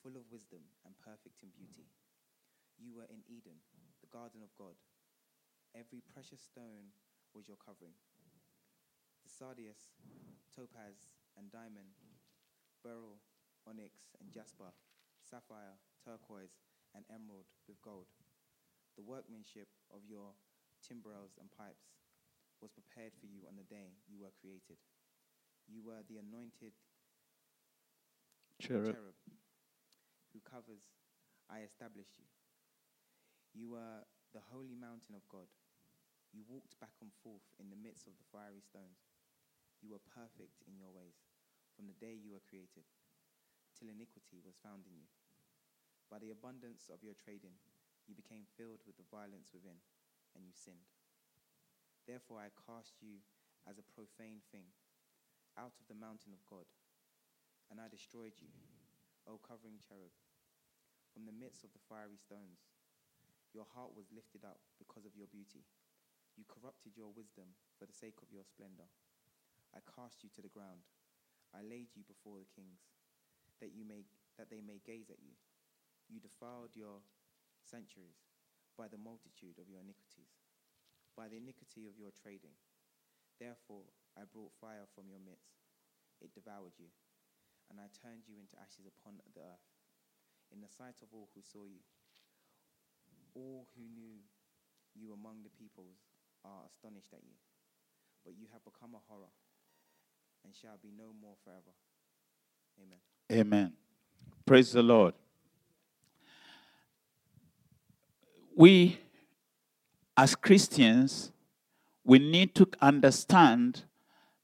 full 0.00 0.16
of 0.16 0.32
wisdom 0.32 0.64
and 0.88 0.96
perfect 1.04 1.44
in 1.44 1.52
beauty. 1.52 1.84
You 2.80 2.96
were 2.96 3.04
in 3.12 3.28
Eden, 3.28 3.60
the 4.00 4.08
garden 4.08 4.40
of 4.40 4.56
God. 4.56 4.80
Every 5.76 6.00
precious 6.00 6.40
stone 6.40 6.96
was 7.36 7.44
your 7.44 7.60
covering. 7.60 8.00
The 9.20 9.28
sardius, 9.28 10.00
topaz, 10.48 11.12
and 11.36 11.52
diamond, 11.52 11.92
beryl, 12.80 13.20
onyx, 13.68 14.16
and 14.16 14.32
jasper, 14.32 14.72
sapphire, 15.20 15.76
turquoise, 16.00 16.56
and 16.96 17.04
emerald 17.12 17.52
with 17.68 17.84
gold. 17.84 18.08
The 18.96 19.04
workmanship 19.04 19.68
of 19.92 20.02
your 20.08 20.32
timbrels 20.80 21.36
and 21.38 21.52
pipes 21.52 21.92
was 22.60 22.72
prepared 22.72 23.12
for 23.20 23.28
you 23.28 23.44
on 23.44 23.56
the 23.56 23.68
day 23.68 23.92
you 24.08 24.20
were 24.24 24.32
created. 24.40 24.80
You 25.68 25.84
were 25.84 26.00
the 26.08 26.16
anointed 26.16 26.72
Cherub. 28.60 28.92
cherub 28.96 29.16
who 30.32 30.40
covers, 30.44 30.84
I 31.48 31.60
established 31.64 32.16
you. 32.20 32.28
You 33.52 33.72
were 33.76 34.04
the 34.32 34.44
holy 34.52 34.76
mountain 34.76 35.16
of 35.16 35.24
God. 35.28 35.48
You 36.32 36.44
walked 36.48 36.76
back 36.80 36.96
and 37.00 37.12
forth 37.24 37.44
in 37.60 37.68
the 37.72 37.80
midst 37.80 38.04
of 38.08 38.16
the 38.16 38.28
fiery 38.28 38.60
stones. 38.60 39.00
You 39.80 39.92
were 39.92 40.04
perfect 40.12 40.60
in 40.68 40.76
your 40.76 40.92
ways 40.92 41.16
from 41.76 41.88
the 41.88 41.96
day 42.00 42.16
you 42.16 42.32
were 42.32 42.44
created, 42.48 42.88
till 43.76 43.92
iniquity 43.92 44.40
was 44.40 44.56
found 44.64 44.88
in 44.88 44.96
you. 44.96 45.08
By 46.08 46.20
the 46.20 46.32
abundance 46.32 46.88
of 46.88 47.04
your 47.04 47.12
trading, 47.12 47.60
you 48.06 48.14
became 48.14 48.46
filled 48.54 48.82
with 48.86 48.96
the 48.96 49.10
violence 49.10 49.50
within, 49.50 49.82
and 50.34 50.46
you 50.46 50.54
sinned. 50.54 50.90
Therefore 52.06 52.38
I 52.38 52.54
cast 52.54 53.02
you 53.02 53.22
as 53.66 53.76
a 53.76 53.90
profane 53.94 54.42
thing 54.54 54.70
out 55.58 55.74
of 55.78 55.86
the 55.90 55.98
mountain 55.98 56.30
of 56.30 56.46
God, 56.46 56.70
and 57.70 57.82
I 57.82 57.90
destroyed 57.90 58.38
you, 58.38 58.50
O 59.26 59.42
covering 59.42 59.82
cherub, 59.82 60.14
from 61.10 61.26
the 61.26 61.34
midst 61.34 61.66
of 61.66 61.74
the 61.74 61.82
fiery 61.90 62.18
stones. 62.20 62.70
Your 63.50 63.66
heart 63.72 63.96
was 63.96 64.12
lifted 64.12 64.44
up 64.44 64.60
because 64.76 65.08
of 65.08 65.16
your 65.16 65.26
beauty. 65.32 65.64
You 66.36 66.44
corrupted 66.44 66.92
your 66.92 67.10
wisdom 67.16 67.56
for 67.80 67.88
the 67.88 67.96
sake 67.96 68.20
of 68.20 68.28
your 68.28 68.44
splendor. 68.44 68.86
I 69.72 69.80
cast 69.82 70.20
you 70.20 70.28
to 70.36 70.44
the 70.44 70.52
ground. 70.52 70.84
I 71.56 71.64
laid 71.64 71.96
you 71.96 72.04
before 72.04 72.36
the 72.36 72.52
kings, 72.52 72.84
that 73.64 73.72
you 73.72 73.88
may 73.88 74.04
that 74.36 74.52
they 74.52 74.60
may 74.60 74.84
gaze 74.84 75.08
at 75.08 75.24
you. 75.24 75.32
You 76.12 76.20
defiled 76.20 76.76
your 76.76 77.00
sanctuaries 77.66 78.22
by 78.78 78.86
the 78.86 79.00
multitude 79.00 79.58
of 79.58 79.66
your 79.66 79.82
iniquities, 79.82 80.38
by 81.18 81.26
the 81.26 81.42
iniquity 81.42 81.90
of 81.90 81.98
your 81.98 82.14
trading. 82.14 82.54
Therefore, 83.42 83.90
I 84.14 84.24
brought 84.24 84.54
fire 84.56 84.86
from 84.94 85.10
your 85.10 85.20
midst. 85.20 85.58
It 86.22 86.32
devoured 86.32 86.78
you, 86.78 86.88
and 87.68 87.82
I 87.82 87.92
turned 87.92 88.24
you 88.24 88.38
into 88.38 88.56
ashes 88.56 88.86
upon 88.86 89.18
the 89.18 89.42
earth, 89.42 89.66
in 90.48 90.62
the 90.62 90.70
sight 90.70 91.02
of 91.02 91.10
all 91.12 91.28
who 91.34 91.42
saw 91.42 91.66
you. 91.66 91.82
All 93.34 93.68
who 93.76 93.84
knew 93.84 94.22
you 94.94 95.12
among 95.12 95.44
the 95.44 95.52
peoples 95.52 96.00
are 96.46 96.64
astonished 96.64 97.12
at 97.12 97.26
you. 97.26 97.36
But 98.24 98.38
you 98.38 98.46
have 98.52 98.64
become 98.64 98.94
a 98.94 99.04
horror, 99.10 99.34
and 100.44 100.54
shall 100.54 100.78
be 100.80 100.88
no 100.96 101.12
more 101.20 101.36
forever. 101.44 101.74
Amen. 102.80 103.02
Amen. 103.32 103.72
Praise 104.46 104.72
the 104.72 104.82
Lord. 104.82 105.14
We, 108.56 108.98
as 110.16 110.34
Christians, 110.34 111.30
we 112.02 112.18
need 112.18 112.54
to 112.54 112.66
understand 112.80 113.82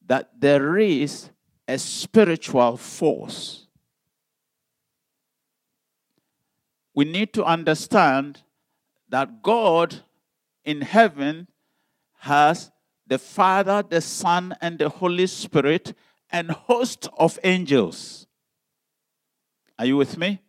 that 0.07 0.39
there 0.39 0.77
is 0.77 1.31
a 1.67 1.79
spiritual 1.79 2.77
force. 2.77 3.69
We 6.95 7.07
need 7.07 7.33
to 7.33 7.45
understand 7.45 8.43
that 9.09 9.43
God 9.43 10.03
in 10.63 10.83
heaven 10.83 11.49
has 12.19 12.71
the 13.07 13.19
Father, 13.19 13.83
the 13.83 14.03
Son, 14.03 14.55
and 14.61 14.79
the 14.79 14.91
Holy 14.91 15.27
Spirit, 15.27 15.95
and 16.31 16.51
host 16.51 17.09
of 17.17 17.39
angels. 17.43 18.27
Are 19.79 19.87
you 19.87 19.97
with 19.97 20.19
me? 20.19 20.43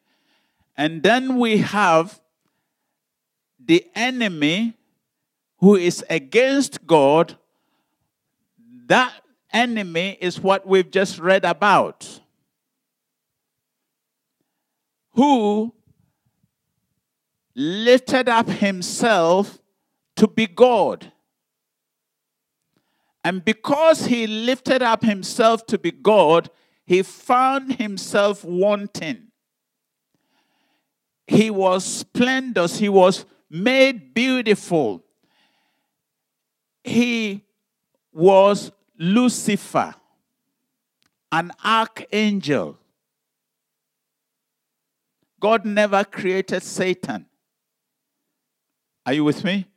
And 0.75 1.01
then 1.01 1.37
we 1.37 1.59
have 1.59 2.19
the 3.65 3.85
enemy 3.95 4.77
who 5.57 5.75
is 5.75 6.03
against 6.09 6.85
God. 6.85 7.37
That 8.87 9.13
enemy 9.51 10.17
is 10.19 10.39
what 10.39 10.67
we've 10.67 10.91
just 10.91 11.19
read 11.19 11.45
about. 11.45 12.19
Who 15.11 15.73
lifted 17.55 18.27
up 18.27 18.49
himself 18.49 19.59
to 20.15 20.27
be 20.27 20.47
God. 20.47 21.11
And 23.23 23.45
because 23.45 24.07
he 24.07 24.27
lifted 24.27 24.81
up 24.81 25.03
himself 25.03 25.65
to 25.67 25.77
be 25.77 25.91
God, 25.91 26.49
he 26.85 27.03
found 27.03 27.75
himself 27.75 28.43
wanting. 28.43 29.27
He 31.25 31.49
was 31.49 31.85
splendid, 31.85 32.69
he 32.71 32.89
was 32.89 33.25
made 33.53 34.15
beautiful. 34.15 35.03
He 36.83 37.45
was 38.11 38.71
Lucifer, 38.97 39.93
an 41.31 41.51
archangel. 41.63 42.79
God 45.39 45.65
never 45.65 46.03
created 46.03 46.63
Satan. 46.63 47.27
Are 49.05 49.13
you 49.13 49.23
with 49.23 49.43
me? 49.43 49.67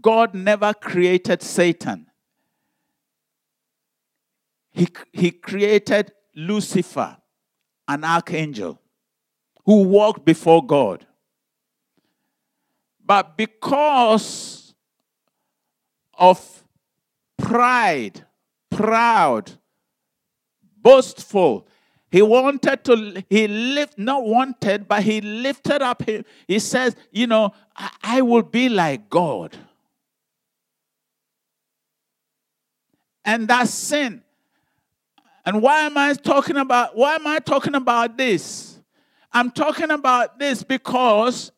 God 0.00 0.34
never 0.34 0.72
created 0.72 1.42
Satan. 1.42 2.06
He, 4.70 4.88
he 5.12 5.30
created 5.30 6.12
Lucifer, 6.34 7.18
an 7.86 8.04
archangel, 8.04 8.80
who 9.66 9.82
walked 9.82 10.24
before 10.24 10.64
God. 10.64 11.06
But 13.04 13.36
because 13.36 14.74
of 16.14 16.64
pride, 17.36 18.24
proud, 18.70 19.52
boastful, 20.76 21.66
he 22.10 22.20
wanted 22.20 22.84
to, 22.84 23.24
he 23.30 23.48
lift, 23.48 23.98
not 23.98 24.24
wanted, 24.24 24.86
but 24.86 25.02
he 25.02 25.20
lifted 25.20 25.80
up, 25.80 26.02
he, 26.02 26.22
he 26.46 26.58
says, 26.58 26.94
you 27.10 27.26
know, 27.26 27.52
I, 27.74 27.90
I 28.02 28.22
will 28.22 28.42
be 28.42 28.68
like 28.68 29.08
God. 29.08 29.56
And 33.24 33.48
that's 33.48 33.70
sin. 33.72 34.22
And 35.44 35.62
why 35.62 35.80
am 35.80 35.96
I 35.96 36.12
talking 36.14 36.56
about 36.56 36.96
why 36.96 37.14
am 37.14 37.26
I 37.26 37.38
talking 37.38 37.74
about 37.74 38.16
this? 38.16 38.78
I'm 39.32 39.50
talking 39.50 39.90
about 39.90 40.38
this 40.38 40.62
because 40.62 41.50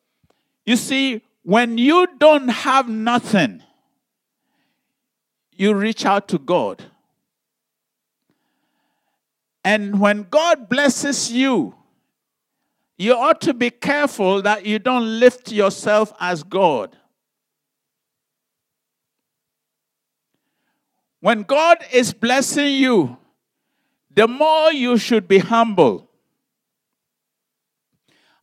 you 0.65 0.75
see 0.75 1.21
when 1.45 1.77
you 1.77 2.07
don't 2.17 2.47
have 2.47 2.89
nothing 2.89 3.61
you 5.51 5.75
reach 5.75 6.03
out 6.03 6.27
to 6.29 6.39
God. 6.39 6.83
And 9.63 9.99
when 9.99 10.23
God 10.31 10.67
blesses 10.67 11.31
you, 11.31 11.75
you 12.97 13.13
ought 13.13 13.41
to 13.41 13.53
be 13.53 13.69
careful 13.69 14.41
that 14.41 14.65
you 14.65 14.79
don't 14.79 15.19
lift 15.19 15.51
yourself 15.51 16.11
as 16.19 16.41
God. 16.41 16.97
When 21.19 21.43
God 21.43 21.77
is 21.93 22.11
blessing 22.11 22.73
you, 22.73 23.17
the 24.09 24.27
more 24.27 24.73
you 24.73 24.97
should 24.97 25.27
be 25.27 25.37
humble. 25.37 26.09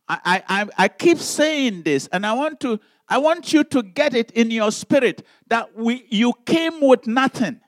I, 0.07 0.43
I, 0.47 0.67
I 0.77 0.87
keep 0.87 1.17
saying 1.17 1.83
this, 1.83 2.07
and 2.07 2.25
I 2.25 2.33
want 2.33 2.59
to 2.61 2.79
I 3.07 3.17
want 3.17 3.53
you 3.53 3.63
to 3.65 3.83
get 3.83 4.13
it 4.13 4.31
in 4.31 4.49
your 4.51 4.71
spirit 4.71 5.25
that 5.47 5.75
we 5.75 6.05
you 6.09 6.33
came 6.45 6.81
with 6.81 7.05
nothing. 7.07 7.59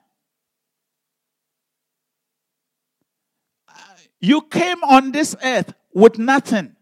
You 4.20 4.42
came 4.42 4.84
on 4.84 5.12
this 5.12 5.36
earth 5.44 5.74
with 5.94 6.18
nothing. 6.18 6.76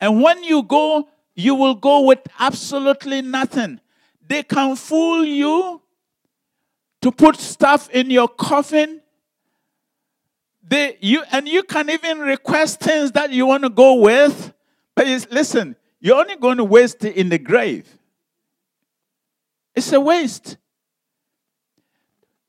And 0.00 0.22
when 0.22 0.44
you 0.44 0.62
go, 0.62 1.08
you 1.34 1.54
will 1.54 1.74
go 1.74 2.02
with 2.02 2.20
absolutely 2.38 3.22
nothing. 3.22 3.80
They 4.26 4.42
can 4.42 4.76
fool 4.76 5.24
you 5.24 5.82
to 7.02 7.12
put 7.12 7.36
stuff 7.36 7.90
in 7.90 8.10
your 8.10 8.28
coffin. 8.28 9.00
They, 10.62 10.96
you, 11.00 11.22
and 11.32 11.48
you 11.48 11.62
can 11.62 11.90
even 11.90 12.20
request 12.20 12.80
things 12.80 13.12
that 13.12 13.30
you 13.30 13.46
want 13.46 13.64
to 13.64 13.70
go 13.70 13.94
with. 13.94 14.52
But 14.94 15.06
listen, 15.30 15.76
you're 16.04 16.18
only 16.18 16.36
going 16.36 16.58
to 16.58 16.64
waste 16.64 17.02
it 17.06 17.16
in 17.16 17.30
the 17.30 17.38
grave. 17.38 17.88
It's 19.74 19.90
a 19.90 19.98
waste. 19.98 20.58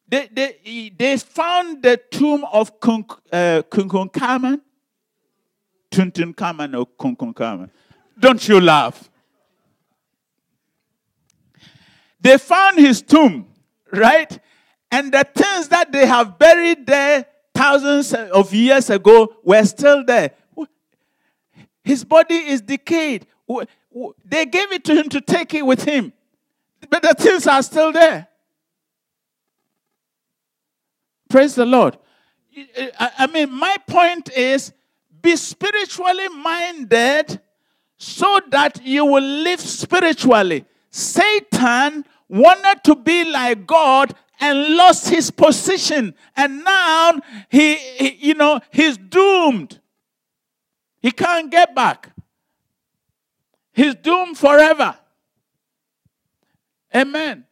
They, 0.10 0.28
they, 0.30 0.92
they 0.98 1.16
found 1.16 1.82
the 1.82 1.96
tomb 2.12 2.44
of 2.52 2.74
uh, 2.84 3.62
Tuntun 3.72 4.12
Kaman 6.36 6.76
or 6.76 6.86
Kunkun 6.86 7.70
Don't 8.20 8.46
you 8.46 8.60
laugh. 8.60 9.10
They 12.20 12.38
found 12.38 12.78
his 12.78 13.02
tomb, 13.02 13.48
right? 13.90 14.38
And 14.92 15.14
the 15.14 15.26
things 15.34 15.70
that 15.70 15.94
they 15.94 16.06
have 16.06 16.38
buried 16.38 16.86
there 16.86 17.26
thousands 17.54 18.14
of 18.14 18.54
years 18.54 18.90
ago 18.90 19.34
were 19.46 19.64
still 19.64 20.04
there. 20.04 20.32
His 21.86 22.04
body 22.04 22.36
is 22.36 22.60
decayed. 22.60 23.28
They 23.48 24.46
gave 24.46 24.72
it 24.72 24.84
to 24.86 24.96
him 24.96 25.10
to 25.10 25.22
take 25.22 25.54
it 25.54 25.66
with 25.66 25.84
him. 25.84 26.14
But 26.90 27.02
the 27.02 27.14
things 27.14 27.48
are 27.48 27.64
still 27.64 27.92
there. 27.92 28.28
Praise 31.30 31.56
the 31.56 31.66
Lord. 31.66 31.98
I 33.00 33.28
mean, 33.28 33.52
my 33.52 33.78
point 33.88 34.32
is 34.32 34.72
be 35.22 35.36
spiritually 35.36 36.30
minded 36.30 37.42
so 37.98 38.40
that 38.50 38.86
you 38.86 39.06
will 39.06 39.24
live 39.24 39.60
spiritually. 39.60 40.66
Satan 40.90 42.06
wanted 42.30 42.84
to 42.86 42.96
be 42.96 43.26
like 43.26 43.68
God 43.68 44.14
and 44.40 44.76
lost 44.76 45.10
his 45.10 45.32
position. 45.32 46.14
And 46.36 46.64
now 46.64 47.20
he, 47.50 47.76
he, 47.76 48.28
you 48.28 48.34
know, 48.34 48.60
he's 48.72 48.98
doomed. 48.98 49.80
He 51.02 51.12
can't 51.12 51.52
get 51.52 51.76
back. 51.76 52.15
He's 53.76 53.94
doomed 53.96 54.38
forever. 54.38 54.98
Amen. 56.96 57.46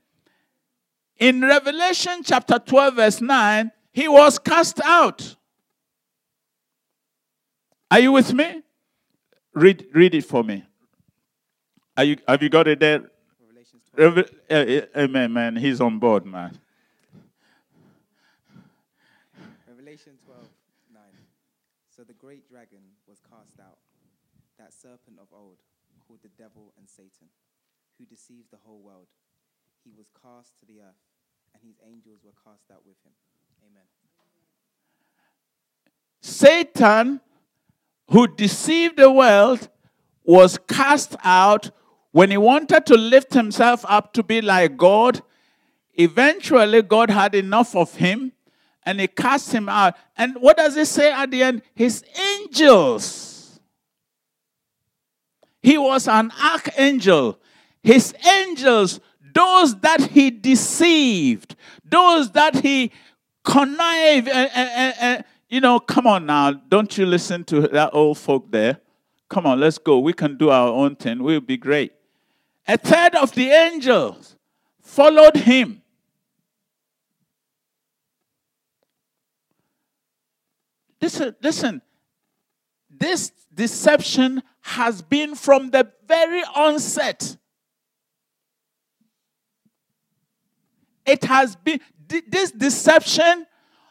In 1.18 1.42
Revelation 1.42 2.22
chapter 2.24 2.60
12, 2.60 2.96
verse 2.96 3.22
9, 3.22 3.72
he 3.92 4.08
was 4.08 4.40
cast 4.40 4.80
out. 4.84 5.36
Are 7.92 8.00
you 8.00 8.14
with 8.14 8.34
me? 8.34 8.64
Read, 9.54 9.86
read 9.94 10.16
it 10.16 10.26
for 10.26 10.44
me. 10.44 10.64
Are 11.96 12.06
you, 12.06 12.18
have 12.28 12.42
you 12.42 12.50
got 12.50 12.68
it 12.68 12.80
there? 12.80 13.04
Revelations 13.40 13.84
12. 13.94 14.16
Reve- 14.16 14.32
uh, 14.50 15.00
uh, 15.00 15.04
Amen, 15.04 15.34
man. 15.34 15.56
He's 15.58 15.80
on 15.80 16.00
board, 16.00 16.26
man. 16.26 16.58
Revelation 19.68 20.14
12, 20.26 20.40
9. 20.94 21.02
So 21.96 22.04
the 22.04 22.14
great 22.14 22.50
dragon 22.50 22.80
was 23.08 23.20
cast 23.30 23.60
out, 23.60 23.78
that 24.58 24.74
serpent 24.74 25.20
of 25.22 25.28
old, 25.32 25.58
called 26.08 26.20
the 26.24 26.30
devil 26.44 26.74
and 26.78 26.90
Satan, 26.90 27.32
who 27.98 28.06
deceived 28.06 28.52
the 28.52 28.58
whole 28.66 28.82
world. 28.82 29.08
He 29.86 29.92
was 29.98 30.08
cast 30.22 30.60
to 30.60 30.66
the 30.66 30.82
earth, 30.82 31.04
and 31.54 31.64
his 31.64 31.78
angels 31.88 32.20
were 32.24 32.34
cast 32.44 32.70
out 32.72 32.86
with 32.86 32.98
him. 33.06 33.14
Amen. 33.66 33.84
Satan, 36.22 37.22
who 38.10 38.28
deceived 38.28 38.98
the 38.98 39.12
world, 39.12 39.70
was 40.26 40.58
cast 40.68 41.16
out 41.24 41.72
when 42.12 42.30
he 42.32 42.38
wanted 42.38 42.86
to 42.88 42.96
lift 42.96 43.34
himself 43.34 43.86
up 43.88 44.14
to 44.14 44.24
be 44.24 44.42
like 44.42 44.76
God. 44.78 45.22
Eventually, 45.94 46.82
God 46.82 47.10
had 47.10 47.36
enough 47.36 47.76
of 47.76 47.96
him 47.96 48.32
and 48.86 49.00
he 49.00 49.08
cast 49.08 49.52
him 49.52 49.70
out. 49.70 49.96
And 50.18 50.36
what 50.40 50.58
does 50.58 50.76
it 50.78 50.88
say 50.88 51.12
at 51.12 51.32
the 51.32 51.44
end? 51.44 51.62
His 51.74 52.04
angels. 52.40 53.33
He 55.64 55.78
was 55.78 56.08
an 56.10 56.32
archangel. 56.44 57.40
His 57.82 58.14
angels, 58.42 59.00
those 59.34 59.80
that 59.80 60.12
he 60.12 60.30
deceived, 60.30 61.56
those 61.84 62.32
that 62.32 62.56
he 62.62 62.92
connived, 63.44 64.28
and- 64.28 64.52
and- 64.54 64.96
and- 65.00 65.24
you 65.50 65.62
know, 65.62 65.80
come 65.80 66.06
on 66.06 66.26
now, 66.26 66.52
don't 66.52 66.98
you 66.98 67.06
listen 67.06 67.44
to 67.46 67.62
that 67.70 67.92
old 67.94 68.18
folk 68.18 68.52
there? 68.52 68.82
Come 69.30 69.46
on, 69.46 69.60
let's 69.60 69.78
go. 69.78 70.00
We 70.00 70.14
can 70.14 70.38
do 70.38 70.50
our 70.50 70.68
own 70.68 70.96
thing. 70.98 71.24
We'll 71.24 71.40
be 71.40 71.58
great. 71.58 71.94
A 72.68 72.78
third 72.78 73.16
of 73.16 73.32
the 73.34 73.50
angels 73.50 74.36
followed 74.82 75.38
him. 75.38 75.82
Listen, 81.02 81.36
listen. 81.42 81.82
This 83.00 83.32
deception 83.54 84.44
has 84.62 85.02
been 85.02 85.36
from 85.36 85.72
the 85.72 85.92
very 86.08 86.44
onset. 86.56 87.38
It 91.06 91.24
has 91.26 91.56
been, 91.56 91.80
this 92.08 92.52
deception 92.52 93.46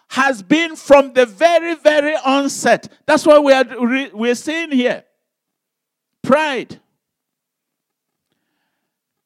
has 0.09 0.43
been 0.43 0.77
from 0.77 1.13
the 1.13 1.27
very, 1.27 1.75
very 1.75 2.15
onset. 2.17 2.89
That's 3.07 3.27
what 3.27 3.45
we 3.45 3.53
are, 3.53 3.65
we're 4.13 4.35
seeing 4.35 4.71
here. 4.71 5.05
Pride. 6.23 6.81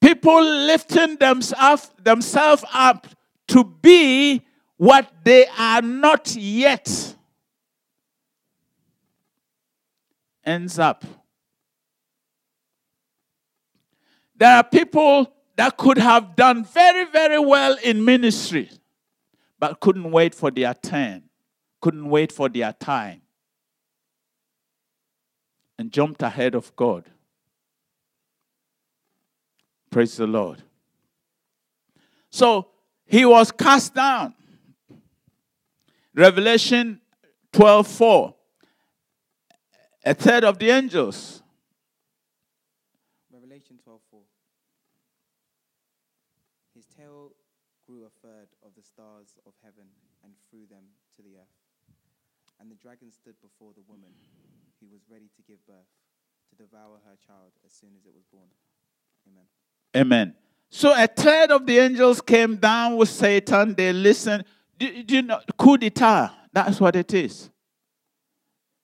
People 0.01 0.43
lifting 0.43 1.17
themselves, 1.17 1.91
themselves 2.03 2.65
up 2.73 3.07
to 3.49 3.65
be 3.65 4.43
what 4.77 5.11
they 5.25 5.47
are 5.59 5.83
not 5.83 6.35
yet 6.37 7.16
ends 10.47 10.79
up. 10.79 11.05
There 14.37 14.55
are 14.57 14.65
people 14.65 15.33
that 15.57 15.77
could 15.77 15.99
have 15.99 16.37
done 16.37 16.65
very, 16.65 17.05
very 17.07 17.39
well 17.39 17.77
in 17.83 18.05
ministry, 18.05 18.71
but 19.59 19.81
couldn't 19.81 20.11
wait 20.11 20.35
for 20.35 20.51
their 20.51 20.75
turn, 20.75 21.25
couldn't 21.81 22.09
wait 22.09 22.31
for 22.31 22.49
their 22.49 22.73
time, 22.73 23.23
and 25.79 25.91
jumped 25.91 26.23
ahead 26.23 26.55
of 26.55 26.75
God. 26.77 27.05
Praise 29.91 30.17
the 30.17 30.27
Lord. 30.27 30.63
So 32.31 32.69
he 33.07 33.25
was 33.25 33.51
cast 33.51 33.95
down. 33.95 34.35
Revelation 36.15 37.01
12 37.53 37.87
4. 37.87 38.36
A 40.07 40.15
third 40.15 40.45
of 40.45 40.61
the 40.61 40.71
angels 40.71 41.43
Revelation 43.33 43.77
12, 43.83 44.01
4. 44.11 44.21
His 46.77 46.87
tail 46.87 47.33
grew 47.87 48.05
a 48.05 48.11
third 48.23 48.49
of 48.65 48.71
the 48.77 48.83
stars 48.83 49.37
of 49.45 49.53
heaven 49.65 49.87
and 50.23 50.33
threw 50.49 50.61
them 50.71 50.85
to 51.17 51.23
the 51.23 51.37
earth. 51.37 51.57
And 52.61 52.71
the 52.71 52.77
dragon 52.77 53.11
stood 53.11 53.35
before 53.43 53.73
the 53.75 53.83
woman 53.89 54.11
who 54.81 54.87
was 54.93 55.03
ready 55.11 55.29
to 55.35 55.43
give 55.43 55.59
birth, 55.67 55.91
to 56.51 56.57
devour 56.57 56.99
her 57.05 57.17
child 57.27 57.53
as 57.67 57.73
soon 57.73 57.91
as 57.99 58.07
it 58.07 58.13
was 58.15 58.25
born. 58.33 58.49
Amen. 59.27 59.47
Amen. 59.97 60.35
So 60.71 60.93
a 60.95 61.09
third 61.09 61.51
of 61.51 61.67
the 61.67 61.79
angels 61.79 62.21
came 62.21 62.57
down 62.57 62.97
with 62.97 63.09
Satan. 63.09 63.75
They 63.75 63.93
listened. 63.93 64.45
Do, 64.79 65.03
do 65.03 65.17
you 65.17 65.23
know 65.23 65.41
coup 65.59 65.79
d'etat? 65.79 66.33
That's 66.53 66.81
what 66.81 66.95
it 66.95 67.13
is. 67.13 67.51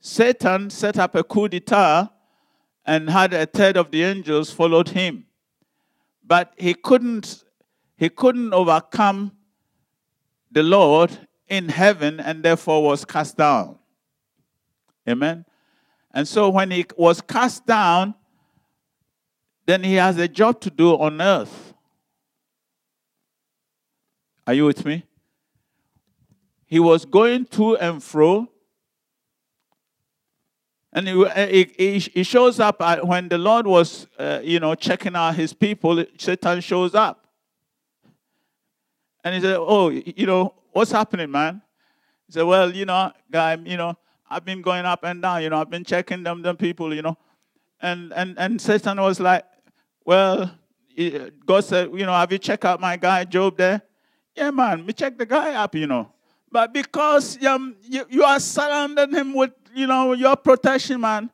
Satan 0.05 0.69
set 0.69 0.99
up 0.99 1.15
a 1.15 1.23
coup 1.23 1.47
d'etat 1.47 2.11
and 2.85 3.09
had 3.09 3.33
a 3.33 3.47
third 3.47 3.77
of 3.77 3.93
the 3.93 4.03
angels 4.03 4.51
followed 4.51 4.89
him. 4.89 5.27
But 6.25 6.53
he 6.59 6.75
couldn't 6.75 7.45
he 7.97 8.09
couldn't 8.09 8.53
overcome 8.53 9.31
the 10.51 10.65
Lord 10.65 11.29
in 11.47 11.69
heaven 11.69 12.19
and 12.19 12.43
therefore 12.43 12.83
was 12.83 13.05
cast 13.05 13.37
down. 13.37 13.79
Amen. 15.09 15.45
And 16.13 16.27
so 16.27 16.51
when 16.51 16.73
he 16.73 16.85
was 16.97 17.21
cast 17.21 17.65
down, 17.65 18.17
then 19.67 19.85
he 19.85 19.95
has 19.95 20.19
a 20.19 20.27
job 20.27 20.61
to 20.63 20.71
do 20.71 20.99
on 20.99 21.23
earth. 21.23 21.75
Are 24.49 24.55
you 24.55 24.65
with 24.65 24.85
me? 24.85 25.05
He 26.67 26.81
was 26.81 27.05
going 27.05 27.45
to 27.47 27.77
and 27.77 28.03
fro. 28.03 28.52
And 30.93 31.09
he, 31.09 31.25
uh, 31.25 31.47
he, 32.13 32.23
shows 32.23 32.61
up 32.61 32.83
at, 32.83 33.07
when 33.07 33.29
the 33.29 33.39
Lord 33.39 33.67
was, 33.67 34.07
uh, 34.19 34.41
you 34.43 34.61
know, 34.61 34.75
checking 34.75 35.17
out 35.17 35.35
his 35.35 35.55
people. 35.55 36.05
Satan 36.19 36.61
shows 36.61 36.95
up. 36.95 37.27
And 39.25 39.35
he 39.35 39.41
said, 39.41 39.57
Oh, 39.59 39.89
you 39.89 40.27
know, 40.27 40.55
what's 40.73 40.93
happening, 40.93 41.31
man? 41.31 41.63
He 42.27 42.35
said, 42.35 42.43
Well, 42.43 42.75
you 42.75 42.85
know, 42.85 43.11
guy, 43.31 43.57
you 43.65 43.79
know, 43.79 43.97
I've 44.29 44.45
been 44.45 44.61
going 44.61 44.85
up 44.85 45.03
and 45.05 45.23
down, 45.23 45.43
you 45.43 45.49
know, 45.49 45.61
I've 45.61 45.71
been 45.71 45.85
checking 45.85 46.23
them, 46.23 46.43
them 46.43 46.57
people, 46.57 46.95
you 46.95 47.03
know. 47.03 47.17
And 47.81 48.13
and 48.13 48.39
and 48.39 48.61
Satan 48.61 49.01
was 49.01 49.19
like, 49.19 49.47
Well, 50.05 50.51
God 51.47 51.65
said, 51.65 51.91
you 51.93 52.05
know, 52.05 52.13
have 52.13 52.31
you 52.31 52.39
checked 52.39 52.65
out 52.65 52.81
my 52.81 52.97
guy 52.97 53.25
Job 53.25 53.57
there? 53.57 53.83
Yeah, 54.37 54.51
man, 54.51 54.87
we 54.87 54.93
check 54.93 55.17
the 55.17 55.27
guy 55.27 55.55
up, 55.55 55.75
you 55.75 55.87
know. 55.87 56.13
But 56.51 56.73
because 56.75 57.43
um, 57.45 57.77
you, 57.83 58.05
you 58.11 58.25
are 58.25 58.39
surrounding 58.39 59.13
him 59.13 59.33
with, 59.33 59.53
you 59.75 59.87
know, 59.87 60.13
your 60.13 60.37
protection, 60.37 61.01
man. 61.01 61.31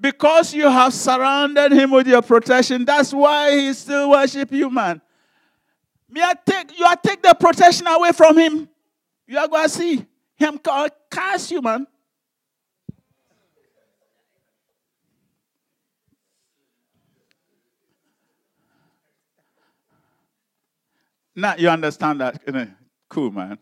Because 0.00 0.52
you 0.52 0.68
have 0.68 0.92
surrounded 0.92 1.70
him 1.70 1.92
with 1.92 2.08
your 2.08 2.22
protection, 2.22 2.84
that's 2.84 3.12
why 3.12 3.56
he 3.56 3.72
still 3.72 4.10
worship 4.10 4.50
you, 4.50 4.68
man. 4.68 5.00
Me, 6.10 6.20
I 6.20 6.34
take 6.44 6.76
you 6.76 6.84
are 6.84 6.96
take 6.96 7.22
the 7.22 7.34
protection 7.34 7.86
away 7.86 8.10
from 8.12 8.36
him. 8.36 8.68
You 9.26 9.38
are 9.38 9.48
going 9.48 9.62
to 9.62 9.68
see 9.68 10.04
him 10.34 10.58
ca- 10.58 10.88
curse 11.08 11.50
you, 11.52 11.62
man. 11.62 11.86
Now 21.34 21.54
you 21.56 21.68
understand 21.68 22.20
that. 22.20 22.40
Cool, 23.08 23.30
man. 23.30 23.58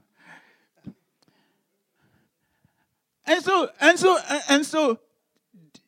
And 3.27 3.43
so, 3.45 3.69
and 3.81 3.99
so, 3.99 4.19
and 4.49 4.67
so, 4.67 4.99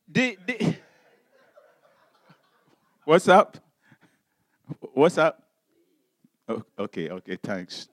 the, 0.09 0.38
the, 0.47 0.77
what's 3.05 3.27
up? 3.27 3.59
What's 4.95 5.18
up? 5.18 5.42
Oh, 6.49 6.62
okay, 6.79 7.09
okay, 7.09 7.37
thanks. 7.42 7.88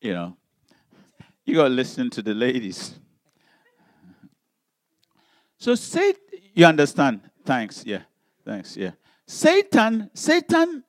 You 0.00 0.14
know, 0.14 0.36
you 1.44 1.56
got 1.56 1.64
to 1.64 1.68
listen 1.70 2.08
to 2.10 2.22
the 2.22 2.32
ladies. 2.32 2.98
So, 5.58 5.74
say, 5.74 6.14
you 6.54 6.64
understand? 6.64 7.20
Thanks, 7.44 7.84
yeah, 7.84 8.02
thanks, 8.46 8.76
yeah. 8.76 8.92
Satan, 9.26 10.10
Satan 10.14 10.84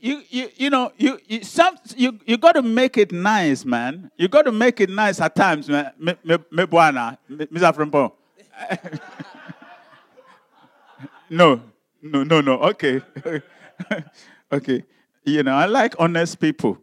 you, 0.00 0.22
you, 0.28 0.48
you 0.56 0.70
know, 0.70 0.92
you, 0.96 1.18
you, 1.26 1.44
some, 1.44 1.76
you, 1.96 2.18
you 2.26 2.36
got 2.36 2.52
to 2.52 2.62
make 2.62 2.96
it 2.96 3.12
nice, 3.12 3.64
man. 3.64 4.10
You 4.16 4.28
got 4.28 4.42
to 4.42 4.52
make 4.52 4.80
it 4.80 4.90
nice 4.90 5.20
at 5.20 5.34
times, 5.34 5.68
man. 5.68 5.92
Me, 5.98 6.14
me, 6.24 6.36
me 6.50 6.64
Mr. 6.64 7.72
Frimpo. 7.74 8.12
no, 11.30 11.62
no, 12.02 12.24
no, 12.24 12.40
no. 12.40 12.54
Okay. 12.60 13.00
okay. 14.52 14.84
You 15.24 15.42
know, 15.42 15.54
I 15.54 15.66
like 15.66 15.94
honest 15.98 16.40
people. 16.40 16.78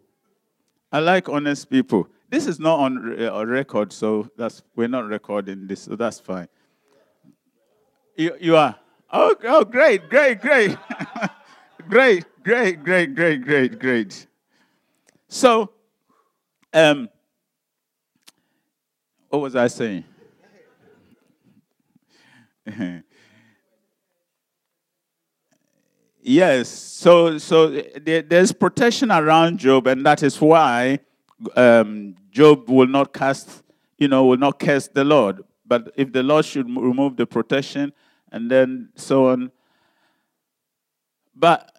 I 0.91 0.99
like 0.99 1.27
honest 1.27 1.69
people. 1.69 2.07
This 2.29 2.47
is 2.47 2.59
not 2.59 2.79
on 2.79 3.21
uh, 3.21 3.45
record, 3.45 3.91
so 3.91 4.29
that's 4.37 4.63
we're 4.75 4.87
not 4.87 5.05
recording 5.07 5.67
this, 5.67 5.83
so 5.83 5.95
that's 5.95 6.19
fine. 6.19 6.47
You, 8.15 8.35
you 8.39 8.55
are? 8.55 8.75
Oh, 9.11 9.35
oh, 9.43 9.65
great, 9.65 10.09
great, 10.09 10.41
great. 10.41 10.77
great, 11.89 12.25
great, 12.45 12.83
great, 12.83 13.15
great, 13.15 13.43
great, 13.43 13.79
great. 13.79 14.27
So, 15.27 15.71
um, 16.71 17.09
what 19.29 19.41
was 19.41 19.55
I 19.55 19.65
saying? 19.65 20.03
yes, 26.21 26.69
so 26.69 27.39
so 27.39 27.81
there's 28.05 28.51
protection 28.51 29.11
around 29.11 29.57
Job, 29.57 29.87
and 29.87 30.05
that 30.05 30.21
is 30.21 30.39
why 30.39 30.99
um, 31.55 32.15
Job 32.29 32.69
will 32.69 32.85
not 32.85 33.11
cast, 33.11 33.63
you 33.97 34.07
know, 34.07 34.23
will 34.25 34.37
not 34.37 34.59
curse 34.59 34.87
the 34.87 35.03
Lord. 35.03 35.43
But 35.65 35.91
if 35.95 36.13
the 36.13 36.21
Lord 36.21 36.45
should 36.45 36.67
remove 36.67 37.17
the 37.17 37.25
protection, 37.25 37.91
and 38.31 38.51
then 38.51 38.89
so 38.95 39.29
on. 39.29 39.51
But 41.35 41.74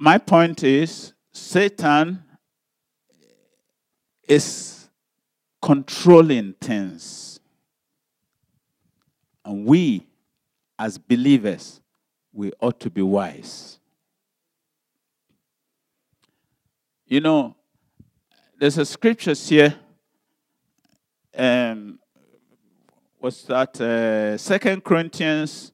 my 0.00 0.16
point 0.16 0.64
is 0.64 1.12
Satan 1.30 2.24
is 4.26 4.88
controlling 5.60 6.54
things. 6.54 7.38
And 9.44 9.66
we, 9.66 10.06
as 10.78 10.96
believers, 10.96 11.82
we 12.32 12.50
ought 12.60 12.80
to 12.80 12.88
be 12.88 13.02
wise. 13.02 13.78
You 17.06 17.20
know, 17.20 17.54
there's 18.58 18.78
a 18.78 18.86
scripture 18.86 19.34
here. 19.34 19.74
Um, 21.36 21.98
what's 23.18 23.42
that? 23.42 23.78
Uh, 23.78 24.38
Second 24.38 24.82
Corinthians 24.82 25.72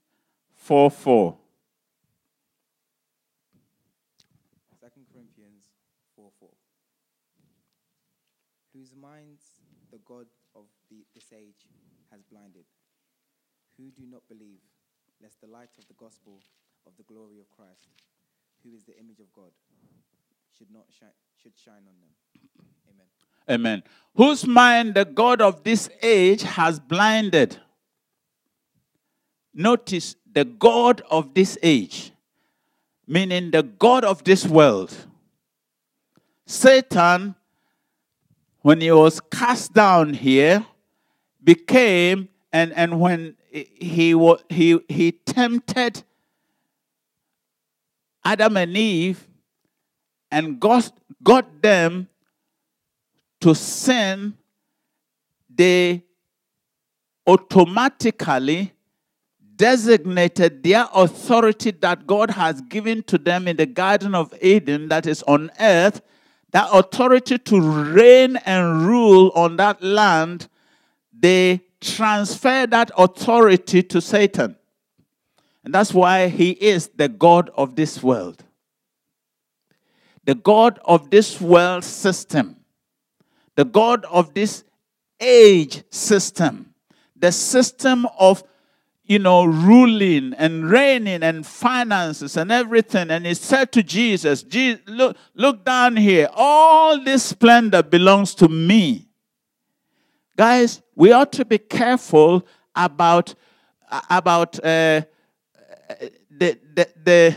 4 0.57 0.91
4. 0.91 1.37
2 4.97 5.03
Corinthians 5.13 5.65
4 6.17 6.31
4. 6.41 6.49
Whose 8.73 8.95
minds 8.97 9.43
the 9.93 9.99
God 10.07 10.27
of 10.55 10.65
the, 10.91 11.05
this 11.27 11.39
age 11.39 11.69
has 12.11 12.23
blinded, 12.23 12.65
who 13.77 13.91
do 13.91 14.03
not 14.11 14.23
believe, 14.29 14.61
lest 15.23 15.41
the 15.41 15.47
light 15.47 15.71
of 15.79 15.87
the 15.89 15.95
gospel 15.95 16.41
of 16.87 16.93
the 16.97 17.03
glory 17.03 17.39
of 17.41 17.51
Christ, 17.51 17.89
who 18.63 18.75
is 18.75 18.85
the 18.85 18.99
image 18.99 19.19
of 19.21 19.33
God, 19.33 19.51
should 20.57 20.71
not 20.73 20.85
shine, 20.99 21.09
should 21.43 21.53
shine 21.57 21.83
on 21.87 21.95
them. 22.01 22.67
Amen. 22.91 23.07
Amen. 23.49 23.83
Whose 24.15 24.47
mind 24.47 24.95
the 24.95 25.05
God 25.05 25.41
of 25.41 25.65
this 25.65 25.89
age 26.03 26.43
has 26.43 26.79
blinded. 26.81 27.59
Notice 29.55 30.17
the 30.31 30.45
God 30.45 31.03
of 31.11 31.35
this 31.35 31.57
age, 31.63 32.13
meaning 33.07 33.51
the 33.51 33.63
God 33.63 34.05
of 34.05 34.23
this 34.25 34.47
world. 34.47 34.95
Satan, 36.45 37.35
when 38.61 38.81
he 38.81 38.93
was 38.93 39.21
cast 39.31 39.73
down 39.73 40.13
here, 40.13 40.65
became, 41.43 42.29
and, 42.53 42.73
and 42.73 43.01
when 43.01 43.37
he, 43.51 44.15
he, 44.49 44.81
he 44.89 45.13
tempted 45.13 46.03
Adam 48.25 48.57
and 48.57 48.77
Eve 48.77 49.27
and 50.31 50.59
got, 50.59 50.93
got 51.23 51.63
them 51.63 52.09
to 53.41 53.55
sin, 53.55 54.35
they 55.49 56.03
automatically 57.27 58.73
designated 59.57 60.63
their 60.63 60.87
authority 60.95 61.71
that 61.71 62.07
God 62.07 62.31
has 62.31 62.61
given 62.63 63.03
to 63.05 63.19
them 63.19 63.49
in 63.49 63.57
the 63.57 63.67
Garden 63.67 64.15
of 64.15 64.35
Eden, 64.41 64.89
that 64.89 65.07
is 65.07 65.23
on 65.23 65.51
earth, 65.59 66.03
that 66.53 66.69
authority 66.73 67.39
to 67.39 67.61
reign 67.61 68.37
and 68.45 68.87
rule 68.87 69.33
on 69.35 69.57
that 69.57 69.83
land, 69.83 70.49
they 71.19 71.63
transfer 71.81 72.67
that 72.67 72.91
authority 72.97 73.83
to 73.83 74.01
Satan. 74.01 74.57
And 75.65 75.75
that's 75.75 75.93
why 75.93 76.29
he 76.29 76.51
is 76.51 76.89
the 76.95 77.09
God 77.09 77.51
of 77.57 77.77
this 77.77 78.03
world. 78.03 78.45
The 80.25 80.35
God 80.35 80.79
of 80.85 81.11
this 81.11 81.41
world 81.41 81.85
system. 81.85 82.57
The 83.55 83.65
God 83.65 84.05
of 84.05 84.35
this 84.35 84.65
age 85.21 85.83
system. 85.91 86.75
The 87.17 87.33
system 87.33 88.07
of 88.19 88.45
you 89.07 89.21
know, 89.21 89.45
ruling 89.45 90.35
and 90.35 90.69
reigning 90.69 91.23
and 91.23 91.47
finances 91.47 92.37
and 92.37 92.51
everything. 92.51 93.11
And 93.11 93.25
he 93.25 93.35
said 93.35 93.71
to 93.73 93.83
Jesus, 93.83 94.45
look, 94.87 95.17
look 95.35 95.65
down 95.65 95.97
here. 95.97 96.29
All 96.35 97.03
this 97.03 97.23
splendor 97.23 97.85
belongs 97.85 98.35
to 98.37 98.49
me. 98.49 99.06
Guys, 100.37 100.83
we 100.95 101.13
ought 101.13 101.33
to 101.33 101.47
be 101.47 101.57
careful 101.57 102.47
about, 102.75 103.35
about 104.11 104.63
uh, 104.63 105.01
the, 106.31 106.59
the, 106.75 106.89
the, 107.03 107.37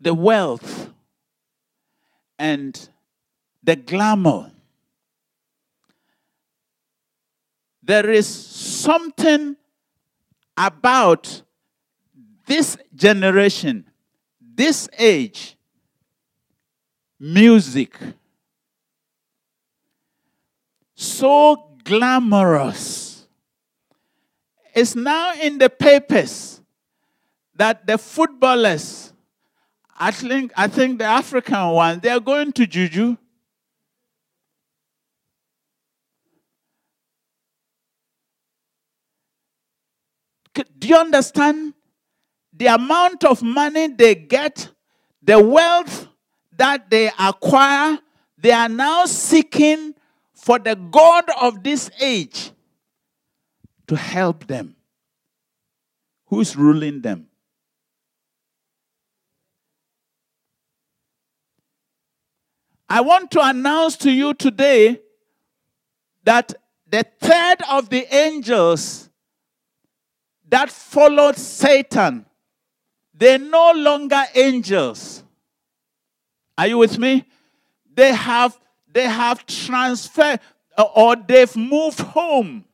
the 0.00 0.14
wealth 0.14 0.92
and 2.38 2.88
the 3.64 3.74
glamour. 3.74 4.52
There 7.82 8.08
is 8.08 8.28
something 8.28 9.56
about 10.56 11.42
this 12.46 12.76
generation, 12.94 13.90
this 14.40 14.88
age, 14.96 15.56
music, 17.18 17.98
so 21.00 21.78
glamorous. 21.82 23.26
It's 24.74 24.94
now 24.94 25.32
in 25.34 25.56
the 25.56 25.70
papers 25.70 26.60
that 27.54 27.86
the 27.86 27.96
footballers, 27.96 29.12
I 29.98 30.10
think, 30.10 30.52
I 30.54 30.68
think 30.68 30.98
the 30.98 31.06
African 31.06 31.68
ones, 31.70 32.02
they 32.02 32.10
are 32.10 32.20
going 32.20 32.52
to 32.52 32.66
Juju. 32.66 33.16
Do 40.78 40.88
you 40.88 40.96
understand? 40.96 41.72
The 42.52 42.66
amount 42.66 43.24
of 43.24 43.42
money 43.42 43.88
they 43.88 44.14
get, 44.14 44.68
the 45.22 45.42
wealth 45.42 46.08
that 46.58 46.90
they 46.90 47.10
acquire, 47.18 47.98
they 48.36 48.52
are 48.52 48.68
now 48.68 49.06
seeking 49.06 49.94
for 50.50 50.58
the 50.58 50.74
God 50.74 51.26
of 51.40 51.62
this 51.62 51.92
age 52.00 52.50
to 53.86 53.94
help 53.94 54.48
them. 54.48 54.74
Who's 56.26 56.56
ruling 56.56 57.02
them? 57.02 57.28
I 62.88 63.00
want 63.00 63.30
to 63.30 63.40
announce 63.40 63.96
to 63.98 64.10
you 64.10 64.34
today 64.34 65.00
that 66.24 66.52
the 66.84 67.04
third 67.20 67.58
of 67.70 67.88
the 67.88 68.12
angels 68.12 69.08
that 70.48 70.68
followed 70.68 71.36
Satan, 71.36 72.26
they're 73.14 73.38
no 73.38 73.70
longer 73.70 74.24
angels. 74.34 75.22
Are 76.58 76.66
you 76.66 76.78
with 76.78 76.98
me? 76.98 77.24
They 77.94 78.12
have 78.12 78.58
they 78.92 79.04
have 79.04 79.46
transferred 79.46 80.40
or 80.94 81.16
they've 81.16 81.54
moved 81.56 82.00
home. 82.00 82.64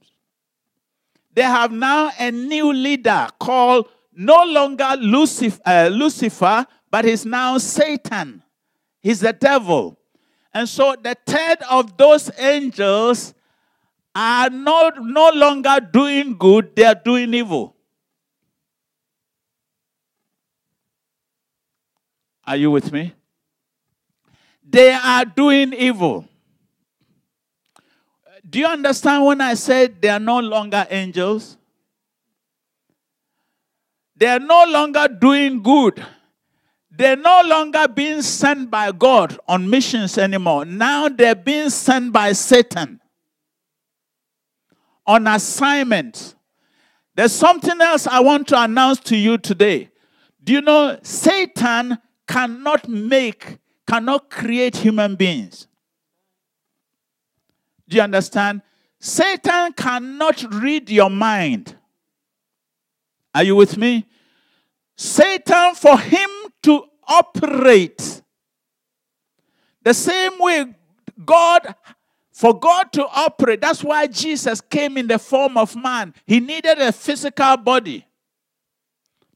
They 1.34 1.42
have 1.42 1.70
now 1.72 2.10
a 2.18 2.30
new 2.30 2.72
leader 2.72 3.28
called 3.38 3.88
no 4.14 4.44
longer 4.44 4.96
Lucifer, 4.98 5.60
uh, 5.66 5.88
Lucifer, 5.92 6.66
but 6.90 7.04
he's 7.04 7.26
now 7.26 7.58
Satan. 7.58 8.42
He's 9.00 9.20
the 9.20 9.32
devil. 9.32 9.98
And 10.54 10.66
so 10.66 10.96
the 11.00 11.14
third 11.26 11.58
of 11.70 11.96
those 11.98 12.30
angels 12.38 13.34
are 14.14 14.48
not, 14.48 14.94
no 15.04 15.30
longer 15.34 15.78
doing 15.92 16.38
good, 16.38 16.74
they 16.74 16.84
are 16.84 16.94
doing 16.94 17.34
evil. 17.34 17.76
Are 22.46 22.56
you 22.56 22.70
with 22.70 22.90
me? 22.90 23.12
They 24.68 24.90
are 24.90 25.24
doing 25.24 25.72
evil. 25.72 26.28
Do 28.48 28.58
you 28.58 28.66
understand 28.66 29.24
when 29.24 29.40
I 29.40 29.54
said 29.54 30.00
they 30.00 30.08
are 30.08 30.20
no 30.20 30.40
longer 30.40 30.86
angels? 30.90 31.56
They 34.16 34.26
are 34.26 34.40
no 34.40 34.64
longer 34.64 35.08
doing 35.08 35.62
good. 35.62 36.04
They're 36.90 37.16
no 37.16 37.42
longer 37.44 37.86
being 37.88 38.22
sent 38.22 38.70
by 38.70 38.90
God 38.92 39.38
on 39.46 39.68
missions 39.68 40.16
anymore. 40.16 40.64
Now 40.64 41.08
they're 41.08 41.34
being 41.34 41.68
sent 41.68 42.12
by 42.12 42.32
Satan 42.32 43.00
on 45.06 45.26
assignment. 45.26 46.34
There's 47.14 47.32
something 47.32 47.80
else 47.80 48.06
I 48.06 48.20
want 48.20 48.48
to 48.48 48.62
announce 48.62 49.00
to 49.00 49.16
you 49.16 49.38
today. 49.38 49.90
Do 50.42 50.54
you 50.54 50.60
know 50.62 50.98
Satan 51.02 51.98
cannot 52.26 52.88
make, 52.88 53.58
cannot 53.86 54.30
create 54.30 54.76
human 54.76 55.14
beings? 55.14 55.68
Do 57.88 57.96
you 57.96 58.02
understand? 58.02 58.62
Satan 58.98 59.72
cannot 59.72 60.42
read 60.54 60.90
your 60.90 61.10
mind. 61.10 61.76
Are 63.34 63.44
you 63.44 63.54
with 63.54 63.76
me? 63.76 64.06
Satan, 64.96 65.74
for 65.74 65.98
him 65.98 66.28
to 66.62 66.84
operate 67.06 68.22
the 69.86 69.94
same 69.94 70.36
way 70.40 70.74
God, 71.24 71.76
for 72.32 72.58
God 72.58 72.92
to 72.94 73.06
operate, 73.06 73.60
that's 73.60 73.84
why 73.84 74.08
Jesus 74.08 74.60
came 74.60 74.96
in 74.98 75.06
the 75.06 75.18
form 75.18 75.56
of 75.56 75.76
man. 75.76 76.12
He 76.26 76.40
needed 76.40 76.78
a 76.78 76.90
physical 76.90 77.56
body 77.56 78.04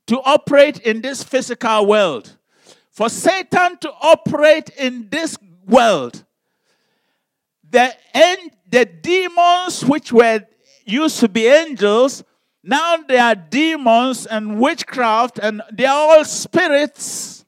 to 0.09 0.21
operate 0.23 0.81
in 0.81 1.03
this 1.03 1.23
physical 1.23 1.87
world. 1.87 2.37
For 2.91 3.09
Satan 3.09 3.79
to 3.79 3.93
operate 4.01 4.71
in 4.71 5.09
this 5.11 5.39
world, 5.67 6.25
the, 7.69 7.95
the 8.69 8.85
demons 8.85 9.85
which 9.85 10.13
were 10.13 10.41
used 10.85 11.21
to 11.21 11.29
be 11.29 11.47
angels 11.47 12.25
now 12.63 12.99
they 12.99 13.19
are 13.19 13.35
demons 13.35 14.27
and 14.27 14.61
witchcraft, 14.61 15.39
and 15.39 15.63
they 15.73 15.87
are 15.87 16.17
all 16.19 16.25
spirits. 16.25 17.45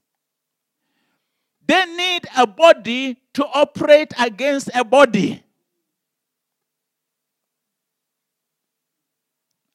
They 1.67 1.85
need 1.85 2.27
a 2.37 2.47
body 2.47 3.19
to 3.35 3.47
operate 3.47 4.13
against 4.19 4.71
a 4.75 4.85
body. 4.85 5.43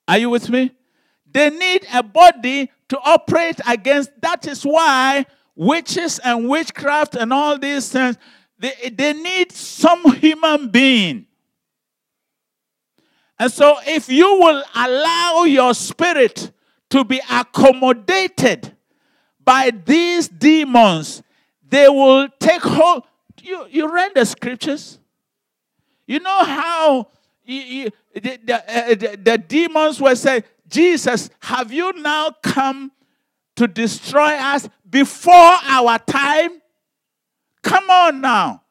Are 0.08 0.18
you 0.18 0.30
with 0.30 0.50
me? 0.50 0.72
They 1.30 1.50
need 1.50 1.86
a 1.94 2.02
body 2.02 2.72
to 2.90 3.00
operate 3.00 3.60
against. 3.68 4.10
That 4.22 4.48
is 4.48 4.64
why 4.64 5.26
witches 5.58 6.20
and 6.20 6.48
witchcraft 6.48 7.16
and 7.16 7.34
all 7.34 7.58
these 7.58 7.90
things, 7.90 8.16
they, 8.58 8.94
they 8.94 9.12
need 9.12 9.52
some 9.52 10.14
human 10.14 10.70
being 10.70 11.28
and 13.40 13.52
so, 13.52 13.78
if 13.86 14.10
you 14.10 14.40
will 14.40 14.64
allow 14.74 15.44
your 15.44 15.74
spirit 15.74 16.52
to 16.90 17.04
be 17.04 17.22
accommodated 17.30 18.76
by 19.44 19.72
these 19.86 20.28
demons, 20.28 21.22
they 21.68 21.88
will 21.88 22.28
take 22.40 22.62
hold. 22.62 23.04
You, 23.42 23.68
you 23.70 23.94
read 23.94 24.14
the 24.16 24.26
scriptures? 24.26 25.00
You 26.08 26.20
know 26.20 26.44
how 26.44 27.08
you, 27.46 27.62
you, 27.62 27.90
the, 28.14 28.40
the, 28.44 28.56
uh, 28.56 28.88
the, 28.96 29.20
the 29.24 29.38
demons 29.38 30.02
were 30.02 30.16
saying, 30.16 30.44
Jesus, 30.68 31.30
have 31.42 31.72
you 31.72 31.94
now 31.94 32.32
come 32.42 32.92
to 33.56 33.68
destroy 33.68 34.34
us 34.34 34.68
before 34.90 35.34
our 35.34 36.00
time? 36.00 36.62
Come 37.64 37.90
on 37.90 38.22
now. 38.22 38.64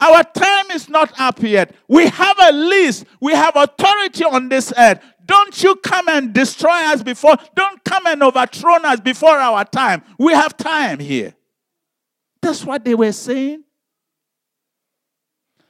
Our 0.00 0.24
time 0.24 0.70
is 0.72 0.88
not 0.88 1.12
up 1.20 1.40
yet. 1.42 1.74
We 1.86 2.08
have 2.08 2.36
a 2.42 2.52
list. 2.52 3.04
We 3.20 3.32
have 3.34 3.54
authority 3.54 4.24
on 4.24 4.48
this 4.48 4.72
earth. 4.76 5.00
Don't 5.24 5.62
you 5.62 5.76
come 5.76 6.08
and 6.08 6.32
destroy 6.32 6.70
us 6.86 7.02
before, 7.02 7.36
don't 7.54 7.82
come 7.84 8.06
and 8.06 8.22
overthrow 8.22 8.74
us 8.74 9.00
before 9.00 9.38
our 9.38 9.64
time. 9.64 10.02
We 10.18 10.32
have 10.32 10.56
time 10.56 10.98
here. 10.98 11.34
That's 12.40 12.64
what 12.64 12.84
they 12.84 12.94
were 12.94 13.12
saying. 13.12 13.62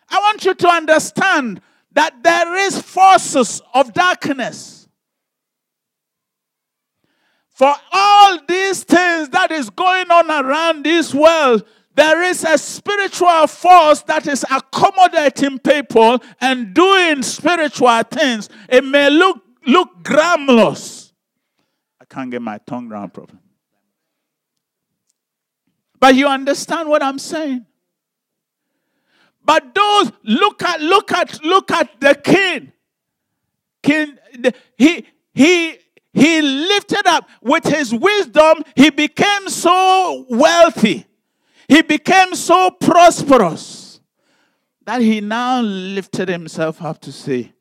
I 0.09 0.19
want 0.19 0.45
you 0.45 0.55
to 0.55 0.69
understand 0.69 1.61
that 1.93 2.23
there 2.23 2.57
is 2.57 2.81
forces 2.81 3.61
of 3.75 3.93
darkness. 3.93 4.82
For 7.63 7.73
all 7.93 8.39
these 8.49 8.83
things 8.83 9.29
that 9.29 9.53
is 9.53 9.71
going 9.71 10.11
on 10.11 10.29
around 10.29 10.85
this 10.85 11.15
world, 11.15 11.65
there 11.95 12.21
is 12.25 12.43
a 12.43 12.59
spiritual 12.59 13.47
force 13.47 14.03
that 14.03 14.27
is 14.27 14.45
accommodating 14.51 15.61
people 15.61 16.19
and 16.41 16.75
doing 16.75 17.23
spiritual 17.23 18.03
things. 18.03 18.49
It 18.69 18.85
may 18.85 19.11
look 19.11 19.41
look 19.65 20.03
glamorous. 20.03 21.13
I 22.01 22.05
can't 22.07 22.33
get 22.33 22.43
my 22.43 22.59
tongue 22.67 22.91
around 22.91 23.15
properly. 23.15 23.39
But 26.01 26.17
you 26.17 26.27
understand 26.27 26.89
what 26.89 27.01
I'm 27.01 27.21
saying? 27.21 27.65
But 29.45 29.73
those 29.73 30.11
look 30.25 30.65
at 30.65 30.81
look 30.81 31.13
at 31.13 31.45
look 31.45 31.71
at 31.71 32.01
the 32.01 32.17
king. 32.17 32.73
King 33.85 34.19
he 34.77 35.07
he 35.33 35.79
up 37.13 37.29
with 37.43 37.65
his 37.65 37.95
wisdom, 37.95 38.63
he 38.75 38.91
became 38.91 39.49
so 39.49 40.27
wealthy. 40.29 41.07
He 41.69 41.83
became 41.83 42.35
so 42.35 42.71
prosperous 42.71 44.01
that 44.85 45.01
he 45.01 45.21
now 45.21 45.61
lifted 45.61 46.29
himself 46.29 46.83
up 46.83 47.01
to 47.03 47.13
say, 47.13 47.53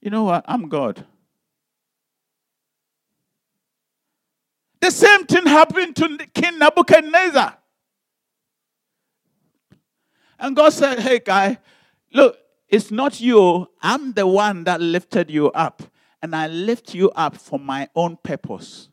You 0.00 0.10
know 0.10 0.24
what? 0.24 0.44
I'm 0.46 0.68
God. 0.68 1.04
The 4.80 4.90
same 4.90 5.24
thing 5.24 5.46
happened 5.46 5.96
to 5.96 6.18
King 6.34 6.58
Nebuchadnezzar. 6.58 7.56
And 10.38 10.54
God 10.54 10.72
said, 10.72 11.00
Hey, 11.00 11.18
guy, 11.18 11.58
look, 12.12 12.38
it's 12.68 12.90
not 12.90 13.20
you. 13.20 13.68
I'm 13.80 14.12
the 14.12 14.26
one 14.26 14.64
that 14.64 14.80
lifted 14.80 15.30
you 15.30 15.50
up. 15.52 15.82
And 16.22 16.34
I 16.34 16.46
lift 16.48 16.94
you 16.94 17.10
up 17.10 17.36
for 17.36 17.58
my 17.58 17.88
own 17.94 18.18
purpose. 18.22 18.88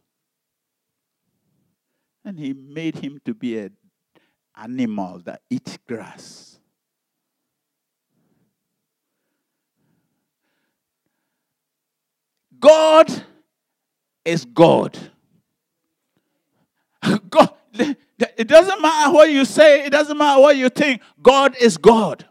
And 2.25 2.39
he 2.39 2.53
made 2.53 2.97
him 2.97 3.19
to 3.25 3.33
be 3.33 3.59
a 3.59 3.69
animal 4.55 5.19
that 5.25 5.41
eat 5.49 5.77
grass. 5.87 6.59
God 12.59 13.11
is 14.23 14.45
God. 14.45 14.97
God, 17.29 17.53
it 17.73 18.47
doesn't 18.47 18.81
matter 18.81 19.11
what 19.11 19.29
you 19.29 19.43
say, 19.43 19.85
it 19.85 19.89
doesn't 19.89 20.17
matter 20.17 20.39
what 20.39 20.55
you 20.55 20.69
think. 20.69 21.01
God 21.21 21.57
is 21.59 21.77
God. 21.77 22.25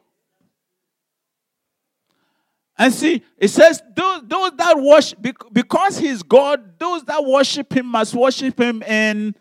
And 2.78 2.92
see, 2.92 3.22
it 3.36 3.48
says, 3.48 3.82
those, 3.94 4.22
those 4.26 4.52
that 4.56 4.78
worship, 4.78 5.18
because 5.52 5.98
he's 5.98 6.22
God, 6.22 6.78
those 6.78 7.04
that 7.04 7.22
worship 7.24 7.72
him 7.76 7.86
must 7.86 8.14
worship 8.14 8.58
him 8.58 8.82
in 8.82 9.34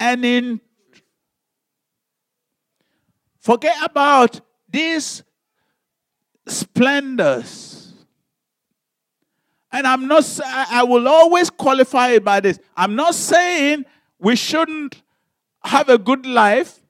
and 0.00 0.24
in 0.24 0.60
Forget 3.40 3.76
about 3.82 4.40
these 4.68 5.22
splendors. 6.46 7.92
And 9.72 9.86
I'm 9.86 10.06
not, 10.06 10.40
I 10.44 10.84
will 10.84 11.08
always 11.08 11.48
qualify 11.48 12.10
it 12.10 12.24
by 12.24 12.40
this. 12.40 12.58
I'm 12.76 12.94
not 12.96 13.14
saying 13.14 13.86
we 14.18 14.36
shouldn't 14.36 15.02
have 15.64 15.88
a 15.88 15.96
good 15.96 16.26
life. 16.26 16.80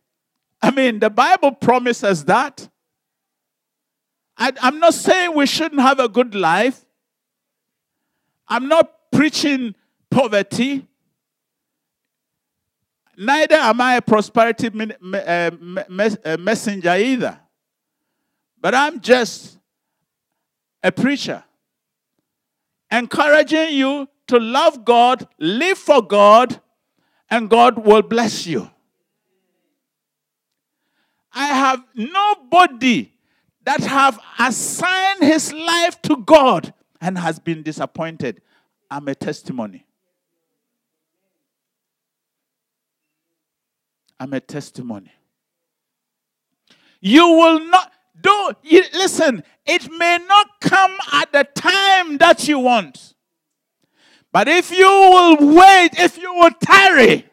I 0.61 0.71
mean, 0.71 0.99
the 0.99 1.11
Bible 1.11 1.53
promises 1.53 2.25
that. 2.25 2.69
I, 4.37 4.53
am 4.63 4.81
not 4.81 4.95
saying 4.95 5.35
we 5.35 5.47
shouldn't 5.47 5.81
have 5.81 6.01
a 6.01 6.09
good 6.09 6.35
life. 6.35 6.85
I'm 8.49 8.67
not 8.67 8.91
preaching 9.13 9.75
poverty. 10.11 10.87
Neither 13.23 13.57
am 13.57 13.83
I 13.83 13.97
a 13.97 14.01
prosperity 14.01 14.71
uh, 15.13 15.51
uh, 16.25 16.37
messenger 16.39 16.95
either. 16.97 17.39
But 18.59 18.75
I'm 18.75 18.99
just 18.99 19.59
a 20.83 20.91
preacher, 20.91 21.45
encouraging 22.91 23.75
you 23.75 24.09
to 24.29 24.39
love 24.39 24.87
God, 24.87 25.29
live 25.39 25.77
for 25.77 26.01
God, 26.01 26.63
and 27.29 27.51
God 27.51 27.85
will 27.85 28.01
bless 28.01 28.47
you. 28.47 28.71
I 31.31 31.49
have 31.49 31.85
nobody 31.95 33.13
that 33.67 33.81
have 33.81 34.19
assigned 34.39 35.25
his 35.25 35.53
life 35.53 36.01
to 36.03 36.17
God 36.17 36.73
and 37.03 37.19
has 37.19 37.39
been 37.39 37.63
disappointed. 37.63 38.41
I'm 38.91 39.07
a 39.09 39.15
testimony. 39.15 39.85
I'm 44.21 44.35
a 44.35 44.41
testimony. 44.41 45.11
You 47.01 47.27
will 47.27 47.61
not 47.61 47.91
do 48.21 48.53
you, 48.63 48.85
listen, 48.93 49.43
it 49.65 49.91
may 49.91 50.19
not 50.29 50.61
come 50.61 50.95
at 51.15 51.33
the 51.33 51.45
time 51.55 52.19
that 52.19 52.47
you 52.47 52.59
want. 52.59 53.15
But 54.31 54.47
if 54.47 54.71
you 54.71 54.87
will 54.87 55.55
wait, 55.55 55.99
if 55.99 56.19
you 56.19 56.35
will 56.35 56.51
tarry, 56.61 57.27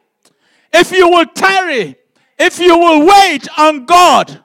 if 0.74 0.92
you 0.94 1.10
will 1.10 1.26
tarry, 1.26 1.98
if 2.40 2.58
you 2.60 2.78
will 2.78 3.06
wait 3.06 3.48
on 3.58 3.86
God, 3.86 4.44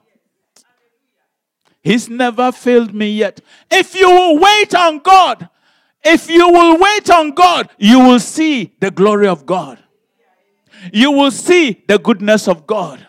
He's 1.82 2.08
never 2.08 2.50
failed 2.52 2.92
me 2.92 3.10
yet. 3.10 3.40
If 3.70 3.94
you 3.94 4.08
will 4.08 4.38
wait 4.38 4.74
on 4.74 4.98
God, 4.98 5.48
if 6.04 6.28
you 6.28 6.48
will 6.48 6.78
wait 6.78 7.08
on 7.10 7.30
God, 7.32 7.70
you 7.78 8.00
will 8.00 8.20
see 8.20 8.74
the 8.80 8.90
glory 8.90 9.28
of 9.28 9.46
God. 9.46 9.82
You 10.92 11.12
will 11.12 11.30
see 11.30 11.84
the 11.86 11.98
goodness 11.98 12.48
of 12.48 12.66
God. 12.66 13.06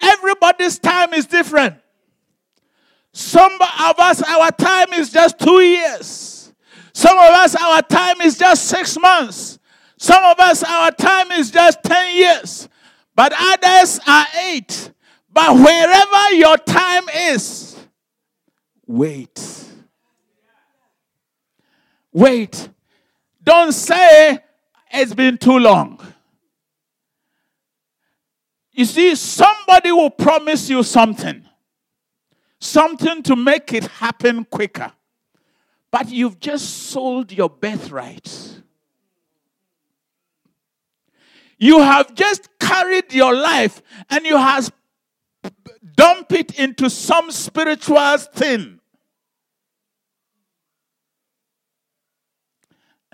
Everybody's 0.00 0.78
time 0.78 1.14
is 1.14 1.26
different. 1.26 1.76
Some 3.12 3.52
of 3.54 3.98
us, 3.98 4.22
our 4.22 4.50
time 4.50 4.92
is 4.92 5.10
just 5.10 5.38
two 5.38 5.60
years. 5.60 6.52
Some 6.92 7.18
of 7.18 7.30
us, 7.30 7.54
our 7.54 7.82
time 7.82 8.20
is 8.20 8.36
just 8.36 8.64
six 8.64 8.98
months. 8.98 9.58
Some 9.98 10.22
of 10.24 10.38
us, 10.38 10.62
our 10.62 10.90
time 10.90 11.30
is 11.32 11.50
just 11.50 11.82
10 11.82 12.16
years. 12.16 12.68
But 13.14 13.32
others 13.34 13.98
are 14.06 14.26
eight. 14.42 14.92
But 15.32 15.54
wherever 15.54 16.32
your 16.34 16.56
time 16.58 17.04
is, 17.14 17.78
wait. 18.86 19.64
Wait. 22.12 22.68
Don't 23.46 23.70
say 23.72 24.40
it's 24.92 25.14
been 25.14 25.38
too 25.38 25.58
long. 25.58 26.00
You 28.72 28.84
see, 28.84 29.14
somebody 29.14 29.92
will 29.92 30.10
promise 30.10 30.68
you 30.68 30.82
something, 30.82 31.46
something 32.60 33.22
to 33.22 33.36
make 33.36 33.72
it 33.72 33.84
happen 33.84 34.44
quicker. 34.44 34.92
But 35.92 36.10
you've 36.10 36.40
just 36.40 36.88
sold 36.88 37.32
your 37.32 37.48
birthright. 37.48 38.60
You 41.56 41.78
have 41.78 42.14
just 42.14 42.48
carried 42.58 43.14
your 43.14 43.32
life 43.32 43.80
and 44.10 44.26
you 44.26 44.36
have 44.36 44.70
dumped 45.94 46.32
it 46.32 46.58
into 46.58 46.90
some 46.90 47.30
spiritual 47.30 48.18
thing. 48.18 48.75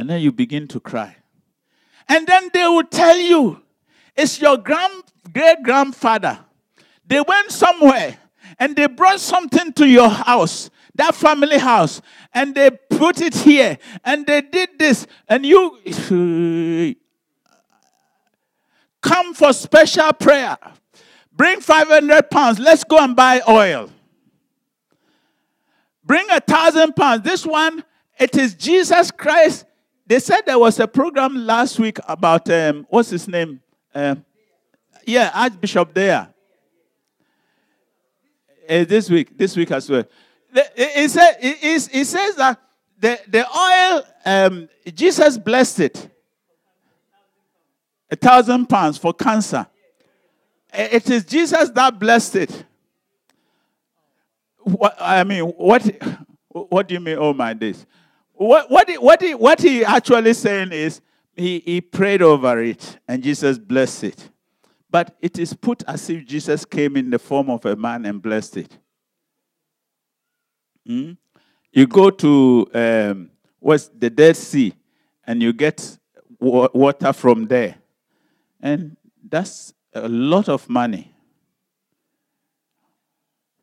And 0.03 0.11
then 0.11 0.21
you 0.21 0.33
begin 0.33 0.67
to 0.67 0.81
cry. 0.81 1.15
And 2.09 2.27
then 2.27 2.51
they 2.53 2.67
will 2.67 2.83
tell 2.83 3.17
you 3.17 3.63
it's 4.17 4.41
your 4.41 4.57
grand 4.57 5.05
great 5.33 5.63
grandfather. 5.63 6.41
They 7.07 7.21
went 7.21 7.53
somewhere 7.53 8.19
and 8.59 8.75
they 8.75 8.89
brought 8.89 9.21
something 9.21 9.73
to 9.75 9.87
your 9.87 10.09
house, 10.09 10.71
that 10.97 11.15
family 11.15 11.57
house, 11.57 12.03
and 12.35 12.53
they 12.53 12.71
put 12.91 13.21
it 13.21 13.33
here 13.33 13.79
and 14.05 14.27
they 14.27 14.41
did 14.41 14.71
this. 14.77 15.07
And 15.29 15.47
you 15.47 15.79
come 19.03 19.35
for 19.35 19.53
special 19.53 20.13
prayer. 20.15 20.59
Bring 21.33 21.61
500 21.61 22.29
pounds. 22.29 22.59
Let's 22.59 22.83
go 22.83 22.99
and 22.99 23.15
buy 23.15 23.41
oil. 23.49 23.89
Bring 26.03 26.29
a 26.29 26.41
thousand 26.41 26.97
pounds. 26.97 27.23
This 27.23 27.47
one, 27.47 27.85
it 28.19 28.37
is 28.37 28.55
Jesus 28.55 29.13
Christ. 29.13 29.67
They 30.07 30.19
said 30.19 30.43
there 30.47 30.59
was 30.59 30.79
a 30.81 30.89
program 30.89 31.47
last 31.47 31.79
week 31.79 31.99
about, 32.09 32.51
um, 32.51 32.87
what's 32.91 33.11
his 33.11 33.29
name? 33.29 33.61
Um, 33.95 34.25
yeah, 35.07 35.31
Archbishop 35.35 35.95
there. 35.95 36.29
Uh, 38.69 38.85
this 38.85 39.11
week, 39.11 39.37
this 39.37 39.57
week 39.57 39.71
as 39.71 39.89
well. 39.89 40.05
Says, 40.55 41.37
it, 41.41 41.89
it 41.93 42.05
says 42.07 42.37
that 42.37 42.61
the, 42.99 43.21
the 43.27 43.47
oil, 43.49 44.03
um, 44.25 44.69
Jesus 44.95 45.39
blessed 45.39 45.81
it. 45.81 46.09
A 48.11 48.17
thousand 48.17 48.67
pounds 48.67 48.99
for 48.99 49.15
cancer. 49.15 49.67
It 50.73 51.09
is 51.11 51.25
Jesus 51.25 51.71
that 51.71 51.99
blessed 51.99 52.37
it. 52.37 52.65
What, 54.59 54.97
I 55.01 55.25
mean, 55.25 55.45
what, 55.45 55.83
what 56.49 56.87
do 56.87 56.95
you 56.95 57.01
mean, 57.01 57.17
oh 57.19 57.33
my 57.33 57.53
days? 57.53 57.85
What, 58.43 58.71
what, 58.71 58.91
he, 58.91 58.99
what, 58.99 59.23
he, 59.23 59.35
what 59.35 59.61
he 59.61 59.85
actually 59.85 60.35
saying 60.35 60.73
is, 60.73 61.01
he, 61.35 61.61
he 61.61 61.81
prayed 61.81 62.23
over 62.23 62.61
it 62.61 62.99
and 63.07 63.23
Jesus 63.23 63.57
blessed 63.57 64.05
it. 64.05 64.31
But 64.91 65.17
it 65.21 65.39
is 65.39 65.55
put 65.55 65.83
as 65.87 66.11
if 66.11 66.27
Jesus 66.27 66.65
came 66.65 66.97
in 66.97 67.09
the 67.09 67.19
form 67.19 67.49
of 67.49 67.65
a 67.65 67.77
man 67.77 68.05
and 68.05 68.21
blessed 68.21 68.59
it. 68.59 68.79
Hmm? 70.85 71.13
You 71.73 71.87
go 71.87 72.11
to 72.11 72.69
um, 72.75 73.31
what's 73.61 73.89
the 73.89 74.11
Dead 74.11 74.37
Sea 74.37 74.75
and 75.25 75.41
you 75.41 75.53
get 75.53 75.99
wa- 76.41 76.69
water 76.75 77.13
from 77.13 77.47
there. 77.47 77.77
And 78.61 78.97
that's 79.27 79.73
a 79.95 80.09
lot 80.09 80.49
of 80.49 80.69
money. 80.69 81.15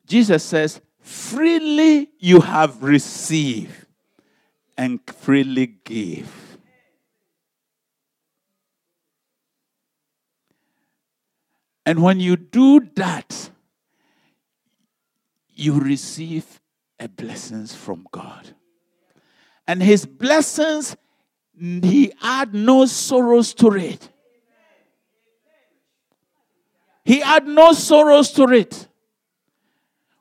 Jesus 0.07 0.41
says, 0.41 0.79
freely 1.01 2.09
you 2.17 2.39
have 2.39 2.81
received 2.81 3.85
and 4.79 5.01
freely 5.05 5.67
give. 5.83 6.57
And 11.85 12.01
when 12.01 12.21
you 12.21 12.37
do 12.37 12.87
that, 12.95 13.51
you 15.49 15.81
receive 15.81 16.61
a 16.97 17.09
blessings 17.09 17.75
from 17.75 18.07
God. 18.09 18.55
And 19.67 19.83
his 19.83 20.05
blessings, 20.05 20.95
he 21.59 22.13
had 22.21 22.53
no 22.53 22.85
sorrows 22.85 23.53
to 23.55 23.73
it. 23.73 24.09
He 27.03 27.19
had 27.19 27.45
no 27.45 27.73
sorrows 27.73 28.31
to 28.31 28.43
it. 28.43 28.87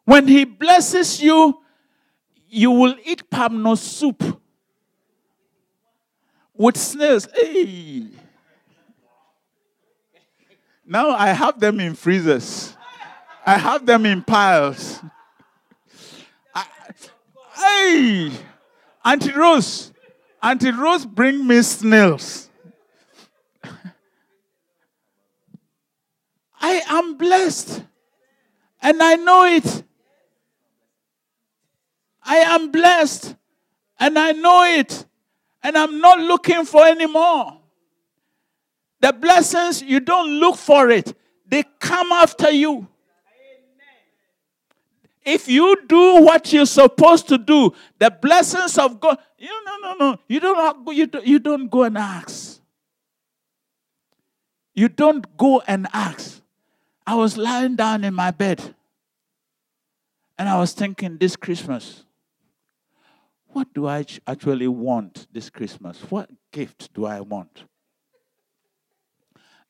When 0.04 0.26
he 0.26 0.44
blesses 0.44 1.22
you, 1.22 1.62
you 2.48 2.72
will 2.72 2.96
eat 3.04 3.30
palm 3.30 3.62
nut 3.62 3.78
soup 3.78 4.40
with 6.58 6.76
snails. 6.76 7.26
Hey. 7.34 8.08
Now 10.84 11.10
I 11.10 11.28
have 11.28 11.58
them 11.58 11.80
in 11.80 11.94
freezers. 11.94 12.76
I 13.46 13.56
have 13.56 13.86
them 13.86 14.04
in 14.04 14.22
piles. 14.22 15.00
Hey, 17.56 18.30
Auntie 19.04 19.32
Rose, 19.32 19.92
Auntie 20.42 20.70
Rose, 20.70 21.04
bring 21.04 21.46
me 21.46 21.60
snails. 21.62 22.48
I 26.60 26.82
am 26.88 27.16
blessed, 27.16 27.82
and 28.80 29.02
I 29.02 29.16
know 29.16 29.44
it. 29.44 29.82
I 32.22 32.36
am 32.36 32.70
blessed, 32.70 33.34
and 33.98 34.18
I 34.18 34.32
know 34.32 34.62
it, 34.64 35.06
and 35.62 35.76
I'm 35.76 36.00
not 36.00 36.18
looking 36.18 36.64
for 36.64 36.84
any 36.84 37.06
more. 37.06 37.58
The 39.00 39.12
blessings, 39.12 39.82
you 39.82 40.00
don't 40.00 40.28
look 40.40 40.56
for 40.56 40.90
it, 40.90 41.16
they 41.46 41.64
come 41.78 42.12
after 42.12 42.50
you. 42.50 42.86
If 45.24 45.46
you 45.46 45.76
do 45.86 46.22
what 46.22 46.52
you're 46.54 46.64
supposed 46.64 47.28
to 47.28 47.36
do, 47.36 47.74
the 47.98 48.10
blessings 48.10 48.78
of 48.78 48.98
God, 48.98 49.18
you 49.36 49.50
no, 49.64 49.76
no, 49.78 49.94
no. 49.94 50.18
You 50.26 50.40
don't, 50.40 50.88
you 50.96 51.06
don't, 51.06 51.26
you 51.26 51.38
don't 51.38 51.68
go 51.70 51.82
and 51.82 51.98
ask. 51.98 52.60
You 54.74 54.88
don't 54.88 55.36
go 55.36 55.62
and 55.66 55.86
ask. 55.92 56.40
I 57.06 57.14
was 57.14 57.36
lying 57.36 57.76
down 57.76 58.04
in 58.04 58.14
my 58.14 58.30
bed 58.30 58.74
and 60.38 60.48
I 60.48 60.58
was 60.58 60.72
thinking 60.72 61.18
this 61.18 61.36
Christmas, 61.36 62.04
what 63.48 63.72
do 63.74 63.86
I 63.86 64.04
actually 64.26 64.68
want 64.68 65.26
this 65.32 65.50
Christmas? 65.50 66.00
What 66.08 66.30
gift 66.52 66.92
do 66.94 67.06
I 67.06 67.20
want? 67.20 67.64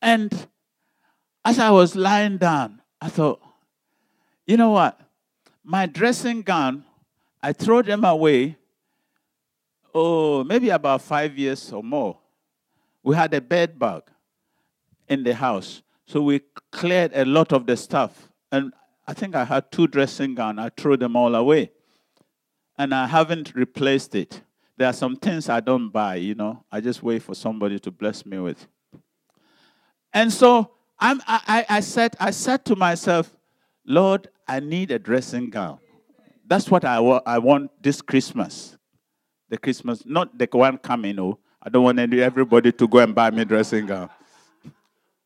And 0.00 0.46
as 1.44 1.58
I 1.58 1.70
was 1.70 1.96
lying 1.96 2.38
down, 2.38 2.82
I 3.00 3.08
thought, 3.08 3.40
you 4.46 4.56
know 4.56 4.70
what? 4.70 5.00
My 5.64 5.86
dressing 5.86 6.42
gown, 6.42 6.84
I 7.42 7.52
threw 7.52 7.82
them 7.82 8.04
away. 8.04 8.56
Oh, 9.94 10.44
maybe 10.44 10.70
about 10.70 11.02
five 11.02 11.38
years 11.38 11.72
or 11.72 11.82
more. 11.82 12.18
We 13.02 13.14
had 13.16 13.32
a 13.34 13.40
bed 13.40 13.78
bug 13.78 14.10
in 15.08 15.22
the 15.22 15.34
house. 15.34 15.82
So 16.06 16.22
we 16.22 16.40
cleared 16.72 17.12
a 17.14 17.24
lot 17.24 17.52
of 17.52 17.66
the 17.66 17.76
stuff. 17.76 18.28
And 18.50 18.72
I 19.06 19.14
think 19.14 19.34
I 19.34 19.44
had 19.44 19.70
two 19.70 19.86
dressing 19.86 20.34
gowns. 20.34 20.58
I 20.58 20.70
threw 20.70 20.96
them 20.96 21.16
all 21.16 21.34
away. 21.34 21.70
And 22.78 22.94
I 22.94 23.06
haven't 23.06 23.54
replaced 23.54 24.14
it. 24.14 24.40
there 24.76 24.88
are 24.88 24.92
some 24.92 25.16
things 25.16 25.48
I 25.48 25.58
don't 25.58 25.88
buy, 25.90 26.14
you 26.14 26.36
know. 26.36 26.64
I 26.70 26.80
just 26.80 27.02
wait 27.02 27.22
for 27.24 27.34
somebody 27.34 27.80
to 27.80 27.90
bless 27.90 28.24
me 28.24 28.38
with. 28.38 28.64
And 30.14 30.32
so 30.32 30.70
I'm, 31.00 31.20
I, 31.26 31.66
I, 31.68 31.80
said, 31.80 32.14
I 32.20 32.30
said 32.30 32.64
to 32.66 32.76
myself, 32.76 33.34
Lord, 33.84 34.28
I 34.46 34.60
need 34.60 34.92
a 34.92 34.98
dressing 34.98 35.50
gown. 35.50 35.80
That's 36.46 36.70
what 36.70 36.84
I, 36.84 37.00
wa- 37.00 37.22
I 37.26 37.38
want 37.38 37.70
this 37.82 38.00
Christmas. 38.00 38.76
The 39.48 39.58
Christmas, 39.58 40.04
not 40.06 40.38
the 40.38 40.48
one 40.52 40.78
coming, 40.78 41.18
oh. 41.18 41.38
I 41.60 41.70
don't 41.70 41.82
want 41.82 41.98
everybody 41.98 42.70
to 42.70 42.88
go 42.88 42.98
and 42.98 43.14
buy 43.14 43.30
me 43.30 43.44
dressing 43.44 43.86
gown. 43.86 44.08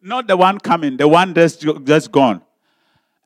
Not 0.00 0.26
the 0.26 0.36
one 0.36 0.59
coming, 0.59 0.96
the 0.96 1.07
one 1.07 1.34
that's 1.34 1.57
just 1.57 2.11
gone. 2.11 2.42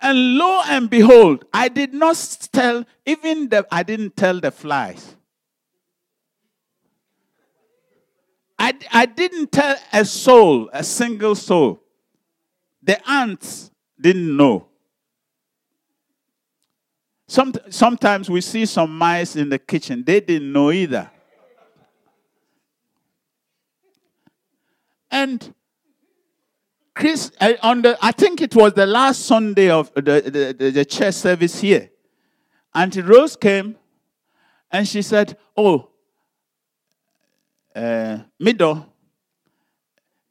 And 0.01 0.37
lo 0.37 0.63
and 0.67 0.91
behold, 0.91 1.47
I 1.53 1.69
did 1.69 1.95
not 1.95 2.17
tell, 2.53 2.85
even 3.05 3.49
the, 3.49 3.67
I 3.71 3.83
didn't 3.83 4.17
tell 4.17 4.41
the 4.41 4.51
flies. 4.51 5.17
I, 8.59 8.75
I 8.93 9.07
didn't 9.07 9.53
tell 9.53 9.77
a 9.93 10.05
soul, 10.05 10.71
a 10.73 10.85
single 10.85 11.35
soul. 11.35 11.83
The 12.83 12.99
ants 13.09 13.71
didn't 14.01 14.37
know. 14.37 14.69
Some, 17.29 17.53
sometimes 17.71 18.31
we 18.31 18.41
see 18.41 18.67
some 18.67 18.97
mice 18.97 19.35
in 19.35 19.49
the 19.49 19.59
kitchen, 19.59 20.05
they 20.07 20.21
didn't 20.21 20.53
know 20.53 20.71
either. 20.71 21.11
And 25.11 25.55
Chris, 26.97 27.31
on 27.63 27.83
the, 27.83 27.99
I 28.01 28.11
think 28.11 28.41
it 28.41 28.57
was 28.57 28.73
the 28.73 28.87
last 28.87 29.27
Sunday 29.27 29.69
of 29.69 29.93
the, 29.95 30.55
the, 30.59 30.71
the, 30.71 30.83
church 30.83 31.13
service 31.13 31.61
here. 31.61 31.91
Auntie 32.75 33.03
Rose 33.03 33.37
came 33.37 33.77
and 34.73 34.89
she 34.89 35.03
said, 35.03 35.37
Oh, 35.55 35.91
uh, 37.75 38.21
Mido. 38.41 38.87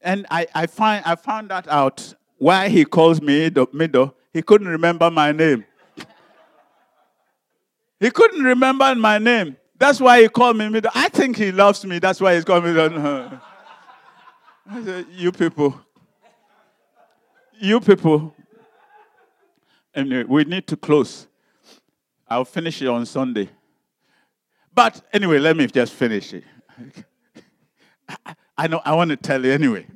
And 0.02 0.26
I, 0.28 0.48
I, 0.56 0.66
find, 0.66 1.04
I 1.06 1.14
found 1.14 1.50
that 1.50 1.68
out 1.68 2.14
why 2.36 2.68
he 2.68 2.84
calls 2.84 3.22
me 3.22 3.48
Mido. 3.48 4.14
He 4.32 4.42
couldn't 4.42 4.66
remember 4.66 5.08
my 5.08 5.30
name. 5.30 5.64
he 8.00 8.10
couldn't 8.10 8.42
remember 8.42 8.92
my 8.96 9.18
name. 9.18 9.56
That's 9.78 10.00
why 10.00 10.22
he 10.22 10.28
called 10.28 10.56
me 10.56 10.64
Mido. 10.64 10.90
I 10.96 11.10
think 11.10 11.36
he 11.36 11.52
loves 11.52 11.84
me. 11.84 12.00
That's 12.00 12.20
why 12.20 12.34
he's 12.34 12.44
called 12.44 12.64
me 12.64 12.70
Mido. 12.70 13.36
I 14.68 14.82
said, 14.82 15.06
You 15.12 15.30
people. 15.30 15.85
You 17.58 17.80
people. 17.80 18.34
Anyway, 19.94 20.24
we 20.24 20.44
need 20.44 20.66
to 20.66 20.76
close. 20.76 21.26
I'll 22.28 22.44
finish 22.44 22.82
it 22.82 22.88
on 22.88 23.06
Sunday. 23.06 23.48
But 24.74 25.00
anyway, 25.12 25.38
let 25.38 25.56
me 25.56 25.66
just 25.66 25.94
finish 25.94 26.34
it. 26.34 26.44
I 28.58 28.66
know 28.66 28.80
I 28.84 28.94
want 28.94 29.10
to 29.10 29.16
tell 29.16 29.44
you 29.44 29.52
anyway. 29.52 29.86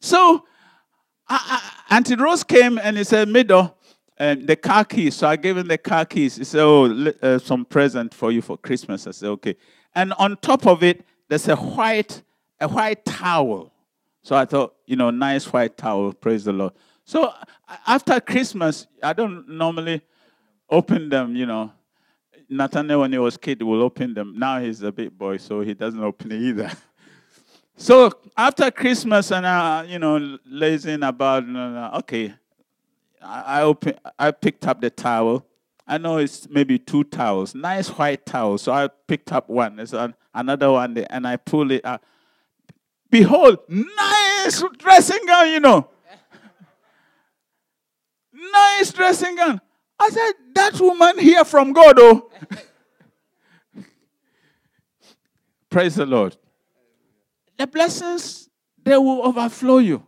So, 0.00 0.44
I, 1.28 1.60
I, 1.88 1.96
Auntie 1.96 2.16
Rose 2.16 2.42
came 2.42 2.78
and 2.78 2.96
he 2.96 3.04
said, 3.04 3.28
Mido, 3.28 3.74
and 4.18 4.46
the 4.46 4.56
car 4.56 4.84
keys. 4.84 5.16
So 5.16 5.28
I 5.28 5.36
gave 5.36 5.56
him 5.56 5.68
the 5.68 5.78
car 5.78 6.04
keys. 6.04 6.36
He 6.36 6.44
said, 6.44 6.60
Oh, 6.60 7.12
uh, 7.22 7.38
some 7.38 7.64
present 7.64 8.12
for 8.12 8.32
you 8.32 8.42
for 8.42 8.56
Christmas. 8.58 9.06
I 9.06 9.12
said, 9.12 9.28
Okay. 9.28 9.56
And 9.94 10.12
on 10.14 10.36
top 10.38 10.66
of 10.66 10.82
it, 10.82 11.04
there's 11.28 11.48
a 11.48 11.56
white, 11.56 12.22
a 12.60 12.68
white 12.68 13.04
towel. 13.04 13.72
So 14.22 14.36
I 14.36 14.44
thought, 14.44 14.74
you 14.86 14.96
know, 14.96 15.10
nice 15.10 15.50
white 15.52 15.76
towel. 15.76 16.12
Praise 16.12 16.44
the 16.44 16.52
Lord. 16.52 16.72
So 17.04 17.32
after 17.86 18.20
Christmas, 18.20 18.86
I 19.02 19.12
don't 19.12 19.48
normally 19.48 20.02
open 20.68 21.08
them, 21.08 21.34
you 21.34 21.46
know. 21.46 21.72
Nathaniel, 22.48 23.00
when 23.00 23.12
he 23.12 23.18
was 23.18 23.36
kid, 23.36 23.62
will 23.62 23.82
open 23.82 24.12
them. 24.12 24.34
Now 24.36 24.60
he's 24.60 24.82
a 24.82 24.90
big 24.90 25.16
boy, 25.16 25.36
so 25.36 25.60
he 25.60 25.72
doesn't 25.72 26.02
open 26.02 26.32
it 26.32 26.40
either. 26.40 26.70
So 27.76 28.12
after 28.36 28.70
Christmas 28.70 29.32
and 29.32 29.46
uh, 29.46 29.82
you 29.88 29.98
know 29.98 30.36
lazing 30.44 31.02
about, 31.02 31.44
okay, 32.02 32.34
I 33.22 33.60
I, 33.60 33.62
open, 33.62 33.94
I 34.18 34.32
picked 34.32 34.66
up 34.66 34.82
the 34.82 34.90
towel. 34.90 35.46
I 35.86 35.96
know 35.96 36.18
it's 36.18 36.46
maybe 36.50 36.78
two 36.78 37.04
towels, 37.04 37.54
nice 37.54 37.88
white 37.88 38.26
towels. 38.26 38.60
So 38.60 38.72
I 38.72 38.88
picked 39.06 39.32
up 39.32 39.48
one. 39.48 39.76
There's 39.76 39.94
an, 39.94 40.14
another 40.34 40.70
one 40.70 40.92
there, 40.92 41.06
and 41.08 41.26
I 41.26 41.36
pull 41.36 41.70
it. 41.70 41.82
Behold, 43.10 43.58
nice 43.68 44.62
dressing 44.78 45.24
gown, 45.26 45.50
you 45.50 45.60
know. 45.60 45.88
nice 48.32 48.92
dressing 48.92 49.36
gown. 49.36 49.60
I 49.98 50.08
said, 50.10 50.32
that 50.54 50.80
woman 50.80 51.18
here 51.18 51.44
from 51.44 51.72
God, 51.72 51.96
oh. 51.98 52.30
Praise 55.70 55.96
the 55.96 56.06
Lord 56.06 56.36
the 57.60 57.66
blessings 57.66 58.48
they 58.82 58.96
will 58.96 59.22
overflow 59.22 59.76
you. 59.76 60.02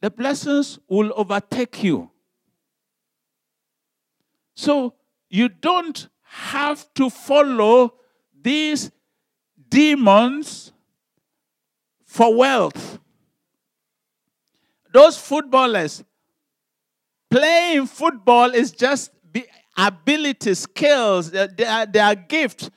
The 0.00 0.10
blessings 0.10 0.80
will 0.88 1.12
overtake 1.14 1.84
you. 1.84 2.10
So 4.56 4.94
you 5.30 5.48
don't 5.48 6.08
have 6.22 6.92
to 6.94 7.10
follow 7.10 7.94
these 8.42 8.90
demons 9.68 10.72
for 12.04 12.34
wealth. 12.34 12.98
Those 14.92 15.18
footballers 15.18 16.02
playing 17.30 17.86
football 17.86 18.50
is 18.54 18.70
just 18.72 19.10
ability, 19.76 20.54
skills, 20.54 21.30
their, 21.30 21.86
their 21.86 22.14
gift 22.14 22.70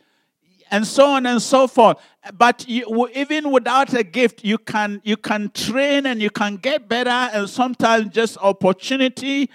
and 0.72 0.88
so 0.88 1.08
on 1.08 1.26
and 1.26 1.42
so 1.42 1.68
forth. 1.68 1.98
But 2.34 2.68
you, 2.68 3.10
even 3.14 3.52
without 3.52 3.94
a 3.94 4.04
gift, 4.04 4.44
you 4.44 4.58
can 4.58 5.02
you 5.04 5.18
can 5.18 5.52
train 5.52 6.06
and 6.06 6.22
you 6.22 6.30
can 6.30 6.56
get 6.56 6.88
better. 6.88 7.10
And 7.10 7.50
sometimes 7.50 8.14
just 8.14 8.38
opportunity, 8.38 9.50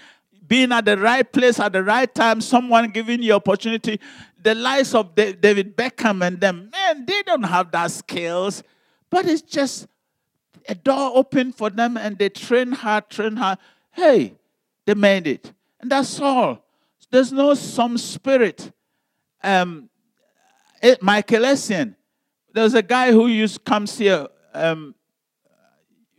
being 0.47 0.71
at 0.71 0.85
the 0.85 0.97
right 0.97 1.29
place 1.29 1.59
at 1.59 1.73
the 1.73 1.83
right 1.83 2.13
time, 2.13 2.39
someone 2.39 2.89
giving 2.89 3.23
you 3.23 3.33
opportunity. 3.33 3.99
The 4.47 4.55
likes 4.55 4.95
of 4.95 5.13
David 5.13 5.75
Beckham 5.75 6.25
and 6.25 6.39
them, 6.39 6.69
man, 6.71 7.05
they 7.05 7.21
don't 7.23 7.43
have 7.43 7.69
that 7.71 7.91
skills, 7.91 8.63
but 9.09 9.25
it's 9.25 9.41
just 9.41 9.87
a 10.69 10.73
door 10.73 11.11
open 11.15 11.51
for 11.51 11.69
them, 11.69 11.97
and 11.97 12.17
they 12.17 12.29
train 12.29 12.71
hard, 12.71 13.09
train 13.09 13.35
hard. 13.35 13.57
Hey, 13.91 14.35
they 14.85 14.93
made 14.93 15.27
it, 15.27 15.51
and 15.81 15.91
that's 15.91 16.17
all. 16.21 16.65
There's 17.11 17.33
no 17.33 17.55
some 17.55 17.97
spirit. 17.97 18.71
Um, 19.43 19.89
Eh, 20.81 20.95
Michael 21.01 21.43
Essien. 21.43 21.93
There's 22.53 22.73
a 22.73 22.81
guy 22.81 23.11
who 23.11 23.27
used 23.27 23.65
comes 23.65 23.97
here, 23.97 24.27
um, 24.53 24.95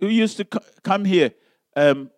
who 0.00 0.08
used 0.08 0.36
to 0.36 0.44
come 0.82 1.06
here, 1.06 1.32
um, 1.74 2.10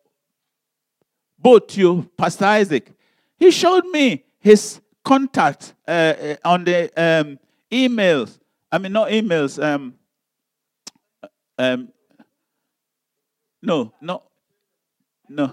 both 1.38 1.76
you, 1.76 2.10
Pastor 2.16 2.46
Isaac. 2.46 2.90
He 3.38 3.52
showed 3.52 3.86
me 3.86 4.24
his 4.40 4.80
contact 5.10 5.74
uh, 5.88 5.90
uh, 5.90 6.36
on 6.44 6.62
the 6.62 6.88
um, 6.96 7.36
emails. 7.68 8.38
I 8.70 8.78
mean, 8.78 8.92
not 8.92 9.08
emails. 9.08 9.60
Um, 9.60 9.94
um, 11.58 11.88
no, 13.60 13.92
no, 14.00 14.22
no, 15.28 15.52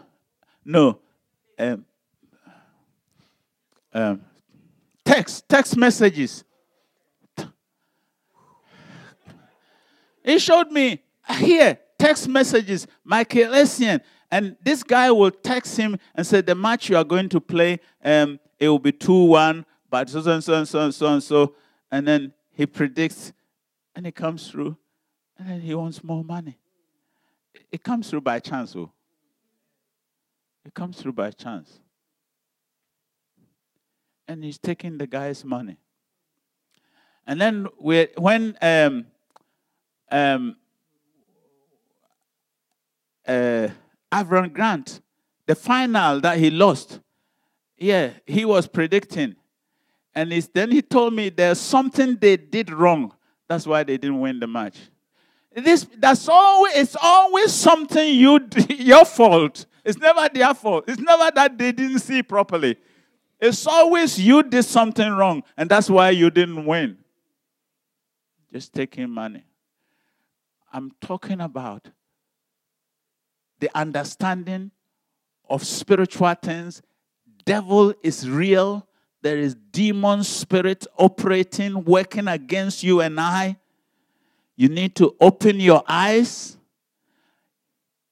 no. 0.64 1.00
Um, 1.58 1.86
um, 3.92 4.22
text, 5.04 5.50
text 5.50 5.76
messages. 5.76 6.44
He 10.24 10.38
showed 10.38 10.72
me 10.72 11.02
here 11.40 11.80
text 11.98 12.28
messages, 12.28 12.86
Michael 13.04 13.54
Essien. 13.54 14.02
And 14.30 14.56
this 14.62 14.84
guy 14.84 15.10
will 15.10 15.32
text 15.32 15.78
him 15.78 15.98
and 16.14 16.28
say, 16.28 16.42
The 16.42 16.54
match 16.54 16.90
you 16.90 16.98
are 16.98 17.04
going 17.04 17.30
to 17.30 17.42
play, 17.42 17.80
um, 18.04 18.40
it 18.60 18.70
will 18.70 18.80
be 18.80 18.92
2 18.92 19.26
1, 19.26 19.66
but 19.90 20.10
so 20.10 20.20
and 20.20 20.44
so 20.44 20.54
and 20.54 20.68
so 20.68 20.80
and 20.84 20.94
so 20.94 21.08
and 21.08 21.24
so. 21.24 21.56
And 21.92 22.08
then 22.08 22.34
he 22.52 22.66
predicts, 22.66 23.34
and 23.96 24.06
it 24.06 24.16
comes 24.16 24.50
through, 24.50 24.78
and 25.38 25.48
then 25.48 25.62
he 25.62 25.74
wants 25.76 26.04
more 26.04 26.24
money. 26.24 26.58
It 27.72 27.84
comes 27.84 28.10
through 28.10 28.22
by 28.22 28.40
chance, 28.40 28.76
oh. 28.76 28.92
It 30.66 30.74
comes 30.74 31.02
through 31.02 31.14
by 31.14 31.32
chance. 31.32 31.80
And 34.28 34.44
he's 34.44 34.58
taking 34.58 34.98
the 34.98 35.08
guy's 35.08 35.46
money. 35.46 35.78
And 37.26 37.40
then 37.40 37.68
when 37.78 38.58
um, 38.62 39.06
um, 40.12 40.56
uh, 43.26 43.68
Avram 44.12 44.52
Grant, 44.54 45.02
the 45.46 45.56
final 45.56 46.20
that 46.22 46.38
he 46.38 46.50
lost, 46.50 47.00
yeah, 47.78 48.12
he 48.26 48.46
was 48.46 48.68
predicting. 48.68 49.36
And 50.16 50.32
then 50.32 50.72
he 50.72 50.82
told 50.82 51.14
me 51.14 51.30
there's 51.30 51.60
something 51.60 52.16
they 52.16 52.38
did 52.38 52.72
wrong. 52.72 53.14
That's 53.48 53.68
why 53.68 53.84
they 53.84 53.98
didn't 53.98 54.20
win 54.20 54.40
the 54.40 54.48
match. 54.48 54.78
This, 55.56 55.88
that's 55.98 56.28
always, 56.28 56.76
it's 56.76 56.96
always 57.02 57.54
something 57.54 58.14
you, 58.14 58.40
your 58.70 59.06
fault. 59.06 59.66
It's 59.84 59.98
never 59.98 60.28
their 60.30 60.54
fault. 60.54 60.86
It's 60.88 61.00
never 61.00 61.32
that 61.34 61.58
they 61.58 61.72
didn't 61.72 62.00
see 62.00 62.22
properly. 62.22 62.78
It's 63.40 63.66
always 63.68 64.20
you 64.20 64.44
did 64.44 64.66
something 64.66 65.10
wrong, 65.12 65.44
and 65.56 65.70
that's 65.70 65.90
why 65.90 66.10
you 66.10 66.30
didn't 66.30 66.66
win. 66.66 66.98
Just 68.52 68.74
taking 68.74 69.10
money. 69.10 69.44
I'm 70.74 70.92
talking 71.00 71.42
about 71.42 71.88
the 73.60 73.70
understanding 73.76 74.72
of 75.50 75.64
spiritual 75.64 76.34
things. 76.36 76.82
Devil 77.48 77.94
is 78.04 78.30
real. 78.30 78.86
There 79.22 79.38
is 79.38 79.56
demon 79.72 80.26
spirit 80.26 80.86
operating, 80.98 81.86
working 81.86 82.28
against 82.28 82.84
you 82.84 83.00
and 83.00 83.18
I. 83.18 83.56
You 84.58 84.68
need 84.68 84.96
to 84.98 85.16
open 85.22 85.62
your 85.62 85.82
eyes. 85.88 86.58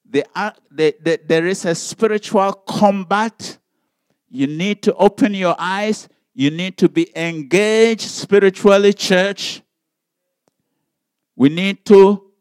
The, 0.09 0.25
the, 0.71 0.95
the, 1.01 1.19
there 1.27 1.45
is 1.47 1.65
a 1.65 1.75
spiritual 1.75 2.53
combat 2.53 3.57
you 4.29 4.47
need 4.47 4.81
to 4.83 4.93
open 4.95 5.33
your 5.33 5.55
eyes. 5.59 6.07
You 6.33 6.49
need 6.49 6.77
to 6.77 6.87
be 6.87 7.09
engaged 7.13 8.01
spiritually, 8.01 8.93
church. 8.93 9.61
We 11.35 11.49
need 11.49 11.85
to 11.87 12.31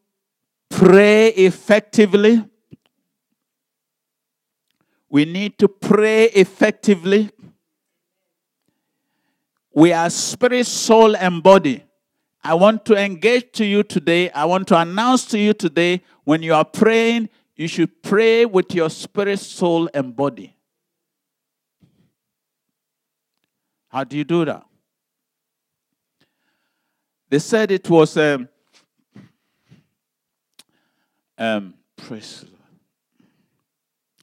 pray 0.69 1.31
effectively. 1.31 2.45
We 5.15 5.25
need 5.27 5.61
to 5.61 5.69
pray 5.69 6.25
effectively. 6.25 7.31
We 9.73 9.93
are 9.93 10.11
spirit, 10.11 10.67
soul, 10.67 11.15
and 11.15 11.41
body. 11.41 11.85
I 12.43 12.55
want 12.55 12.85
to 12.87 12.97
engage 12.97 13.53
to 13.53 13.65
you 13.65 13.85
today. 13.85 14.31
I 14.31 14.45
want 14.47 14.67
to 14.69 14.77
announce 14.77 15.25
to 15.27 15.39
you 15.39 15.53
today 15.53 16.03
when 16.25 16.43
you 16.43 16.53
are 16.53 16.65
praying, 16.65 17.29
you 17.55 17.69
should 17.69 18.03
pray 18.03 18.45
with 18.45 18.75
your 18.75 18.91
spirit, 18.91 19.39
soul, 19.39 19.89
and 19.95 20.17
body. 20.17 20.57
How 23.87 24.03
do 24.03 24.17
you 24.17 24.25
do 24.25 24.45
that? 24.47 24.67
They 27.29 27.39
said 27.39 27.71
it 27.71 27.89
was 27.89 28.17
um, 28.17 28.49
um, 31.39 31.75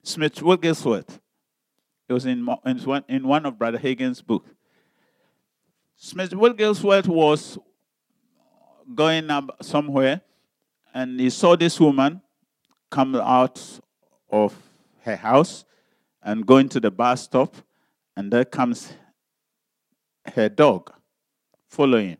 Smith 0.03 0.41
Wigglesworth. 0.41 1.19
It 2.07 2.13
was 2.13 2.25
in, 2.25 2.47
in, 3.07 3.27
one, 3.27 3.45
of 3.45 3.57
Brother 3.57 3.77
Hagin's 3.77 4.21
books. 4.21 4.49
Smith 5.95 6.33
Wigglesworth 6.33 7.07
was 7.07 7.57
going 8.93 9.29
up 9.29 9.55
somewhere 9.61 10.21
and 10.93 11.19
he 11.19 11.29
saw 11.29 11.55
this 11.55 11.79
woman 11.79 12.21
come 12.89 13.15
out 13.15 13.79
of 14.29 14.55
her 15.03 15.15
house 15.15 15.65
and 16.23 16.45
going 16.45 16.69
to 16.69 16.79
the 16.79 16.91
bus 16.91 17.23
stop, 17.23 17.55
and 18.15 18.31
there 18.31 18.45
comes 18.45 18.93
her 20.35 20.49
dog 20.49 20.93
following. 21.67 22.17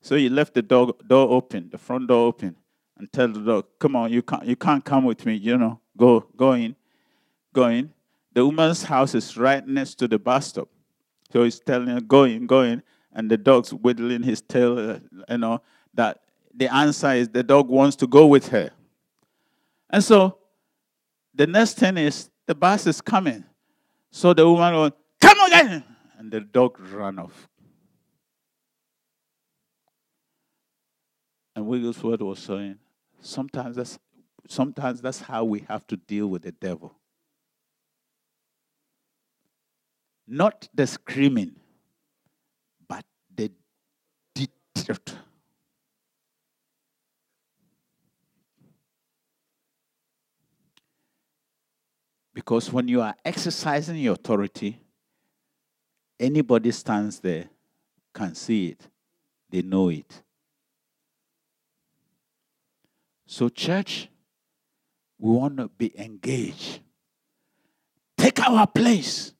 So 0.00 0.16
he 0.16 0.28
left 0.28 0.54
the 0.54 0.62
dog 0.62 1.06
door 1.06 1.28
open, 1.30 1.68
the 1.70 1.78
front 1.78 2.08
door 2.08 2.28
open, 2.28 2.56
and 2.96 3.12
tell 3.12 3.28
the 3.28 3.40
dog, 3.40 3.66
"Come 3.78 3.96
on, 3.96 4.12
you 4.12 4.22
can't, 4.22 4.44
you 4.44 4.56
can't 4.56 4.84
come 4.84 5.04
with 5.04 5.26
me. 5.26 5.34
You 5.34 5.58
know, 5.58 5.80
go, 5.96 6.20
go 6.36 6.52
in, 6.52 6.76
go 7.56 7.66
in." 7.68 7.92
The 8.32 8.44
woman's 8.44 8.82
house 8.82 9.14
is 9.14 9.36
right 9.36 9.66
next 9.66 9.94
to 9.96 10.08
the 10.08 10.18
bus 10.18 10.48
stop, 10.48 10.68
so 11.32 11.42
he's 11.42 11.58
telling 11.58 11.88
her, 11.88 12.00
going, 12.00 12.36
in, 12.36 12.46
go 12.46 12.60
in," 12.62 12.82
and 13.12 13.30
the 13.30 13.36
dog's 13.36 13.72
whittling 13.72 14.22
his 14.22 14.40
tail. 14.42 14.78
Uh, 14.78 14.98
you 15.28 15.38
know 15.38 15.60
that 15.94 16.20
the 16.54 16.72
answer 16.72 17.12
is 17.12 17.28
the 17.28 17.42
dog 17.42 17.68
wants 17.68 17.96
to 17.96 18.06
go 18.06 18.26
with 18.26 18.48
her, 18.48 18.70
and 19.90 20.04
so 20.04 20.38
the 21.34 21.46
next 21.46 21.78
thing 21.78 21.96
is 21.98 22.30
the 22.46 22.54
bus 22.54 22.86
is 22.86 23.00
coming. 23.00 23.44
So 24.10 24.32
the 24.34 24.48
woman 24.48 24.72
goes, 24.72 24.92
"Come 25.20 25.40
again." 25.40 25.84
and 26.18 26.32
the 26.32 26.40
dog 26.40 26.80
ran 26.80 27.18
off. 27.18 27.48
And 31.54 31.66
Wigglesworth 31.66 32.20
was 32.20 32.38
saying, 32.38 32.78
sometimes 33.20 33.76
that's, 33.76 33.98
sometimes 34.48 35.00
that's 35.00 35.20
how 35.20 35.44
we 35.44 35.60
have 35.68 35.86
to 35.86 35.96
deal 35.96 36.26
with 36.26 36.42
the 36.42 36.52
devil. 36.52 36.94
Not 40.28 40.68
the 40.74 40.86
screaming, 40.86 41.54
but 42.88 43.04
the 43.34 43.50
deterrent. 44.34 45.16
Because 52.34 52.72
when 52.72 52.88
you 52.88 53.00
are 53.00 53.14
exercising 53.24 53.96
your 53.96 54.14
authority, 54.14 54.80
anybody 56.18 56.70
stands 56.70 57.20
there 57.20 57.48
can 58.16 58.34
see 58.34 58.68
it, 58.68 58.88
they 59.50 59.60
know 59.60 59.90
it. 59.90 60.22
So, 63.26 63.48
church, 63.50 64.08
we 65.18 65.30
want 65.30 65.58
to 65.58 65.68
be 65.68 65.92
engaged. 65.98 66.80
Take 68.16 68.40
our 68.40 68.66
place. 68.66 69.32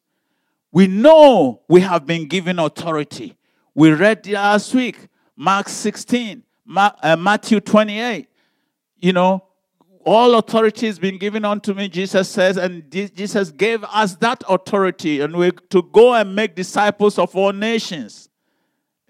We 0.76 0.88
know 0.88 1.62
we 1.68 1.80
have 1.80 2.04
been 2.04 2.28
given 2.28 2.58
authority. 2.58 3.34
We 3.74 3.92
read 3.92 4.26
last 4.26 4.74
week, 4.74 5.08
Mark 5.34 5.70
16, 5.70 6.42
uh, 6.76 7.16
Matthew 7.18 7.60
28. 7.60 8.28
You 8.98 9.14
know, 9.14 9.42
all 10.04 10.34
authority 10.34 10.84
has 10.84 10.98
been 10.98 11.16
given 11.16 11.46
unto 11.46 11.72
me, 11.72 11.88
Jesus 11.88 12.28
says, 12.28 12.58
and 12.58 12.90
Jesus 12.92 13.52
gave 13.52 13.84
us 13.84 14.16
that 14.16 14.44
authority, 14.50 15.22
and 15.22 15.34
we 15.34 15.50
to 15.70 15.80
go 15.80 16.12
and 16.12 16.36
make 16.36 16.54
disciples 16.54 17.18
of 17.18 17.34
all 17.34 17.54
nations. 17.54 18.28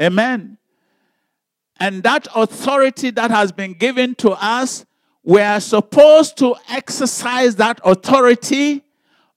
Amen. 0.00 0.58
And 1.80 2.04
that 2.04 2.28
authority 2.36 3.10
that 3.10 3.32
has 3.32 3.50
been 3.50 3.72
given 3.72 4.14
to 4.16 4.30
us, 4.40 4.86
we 5.24 5.40
are 5.40 5.58
supposed 5.58 6.38
to 6.38 6.54
exercise 6.70 7.56
that 7.56 7.80
authority 7.84 8.84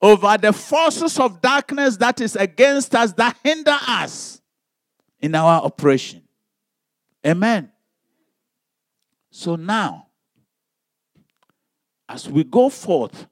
over 0.02 0.38
the 0.38 0.54
forces 0.54 1.20
of 1.20 1.42
darkness 1.42 1.98
that 1.98 2.22
is 2.22 2.36
against 2.36 2.96
us 2.96 3.14
that 3.14 3.36
hinder 3.44 3.78
us 3.88 4.42
in 5.20 5.36
our 5.36 5.62
operation. 5.62 6.22
Amen. 7.26 7.72
So 9.32 9.56
now, 9.56 10.08
as 12.08 12.28
we 12.30 12.44
go 12.44 12.70
forth, 12.70 13.28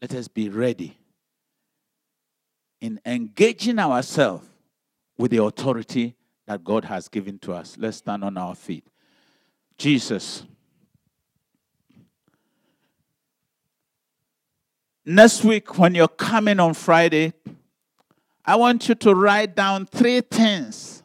let 0.00 0.14
us 0.14 0.28
be 0.28 0.48
ready 0.48 0.98
in 2.80 3.00
engaging 3.06 3.78
ourselves 3.78 4.46
with 5.16 5.30
the 5.30 5.42
authority 5.42 6.16
that 6.46 6.64
God 6.64 6.84
has 6.84 7.08
given 7.08 7.38
to 7.38 7.52
us. 7.52 7.76
Let's 7.78 7.98
stand 7.98 8.24
on 8.24 8.36
our 8.36 8.56
feet. 8.56 8.84
Jesus. 9.78 10.44
Next 15.04 15.44
week, 15.44 15.78
when 15.78 15.94
you're 15.94 16.08
coming 16.08 16.60
on 16.60 16.74
Friday, 16.74 17.32
I 18.44 18.56
want 18.56 18.88
you 18.88 18.94
to 18.96 19.14
write 19.14 19.54
down 19.54 19.86
three 19.86 20.20
things 20.20 21.02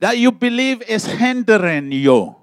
that 0.00 0.18
you 0.18 0.32
believe 0.32 0.82
is 0.82 1.04
hindering 1.06 1.92
you 1.92 2.36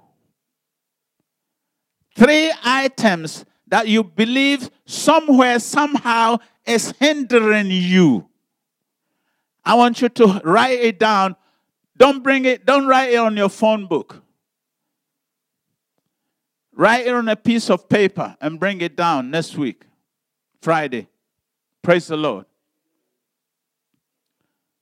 three 2.18 2.52
items 2.64 3.44
that 3.68 3.86
you 3.86 4.02
believe 4.02 4.68
somewhere, 4.84 5.58
somehow 5.60 6.38
is 6.66 6.92
hindering 6.98 7.70
you. 7.70 8.28
I 9.64 9.74
want 9.74 10.02
you 10.02 10.08
to 10.08 10.40
write 10.44 10.80
it 10.80 10.98
down. 10.98 11.36
Don't 11.96 12.22
bring 12.22 12.44
it, 12.44 12.66
don't 12.66 12.86
write 12.86 13.12
it 13.12 13.16
on 13.16 13.36
your 13.36 13.48
phone 13.48 13.86
book. 13.86 14.22
Write 16.78 17.08
it 17.08 17.12
on 17.12 17.28
a 17.28 17.34
piece 17.34 17.70
of 17.70 17.88
paper 17.88 18.36
and 18.40 18.60
bring 18.60 18.80
it 18.80 18.94
down 18.94 19.32
next 19.32 19.56
week, 19.56 19.82
Friday. 20.62 21.08
Praise 21.82 22.06
the 22.06 22.16
Lord. 22.16 22.46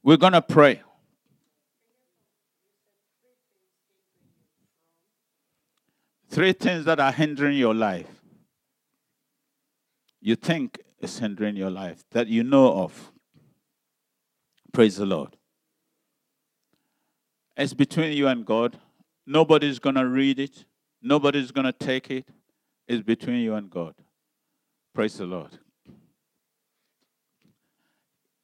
We're 0.02 0.18
going 0.18 0.34
to 0.34 0.42
pray. 0.42 0.82
Three 6.28 6.52
things 6.52 6.84
that 6.84 7.00
are 7.00 7.12
hindering 7.12 7.56
your 7.56 7.74
life. 7.74 8.10
You 10.20 10.36
think 10.36 10.78
is 11.00 11.18
hindering 11.18 11.56
your 11.56 11.70
life 11.70 12.04
that 12.10 12.26
you 12.26 12.44
know 12.44 12.74
of. 12.74 13.10
Praise 14.70 14.96
the 14.96 15.06
Lord. 15.06 15.34
It's 17.56 17.72
between 17.72 18.12
you 18.12 18.28
and 18.28 18.44
God. 18.44 18.78
Nobody's 19.26 19.78
going 19.78 19.94
to 19.94 20.06
read 20.06 20.38
it, 20.38 20.66
nobody's 21.02 21.50
going 21.50 21.66
to 21.66 21.72
take 21.72 22.10
it. 22.10 22.28
It's 22.86 23.02
between 23.02 23.40
you 23.40 23.54
and 23.54 23.70
God. 23.70 23.94
Praise 24.94 25.18
the 25.18 25.26
Lord. 25.26 25.58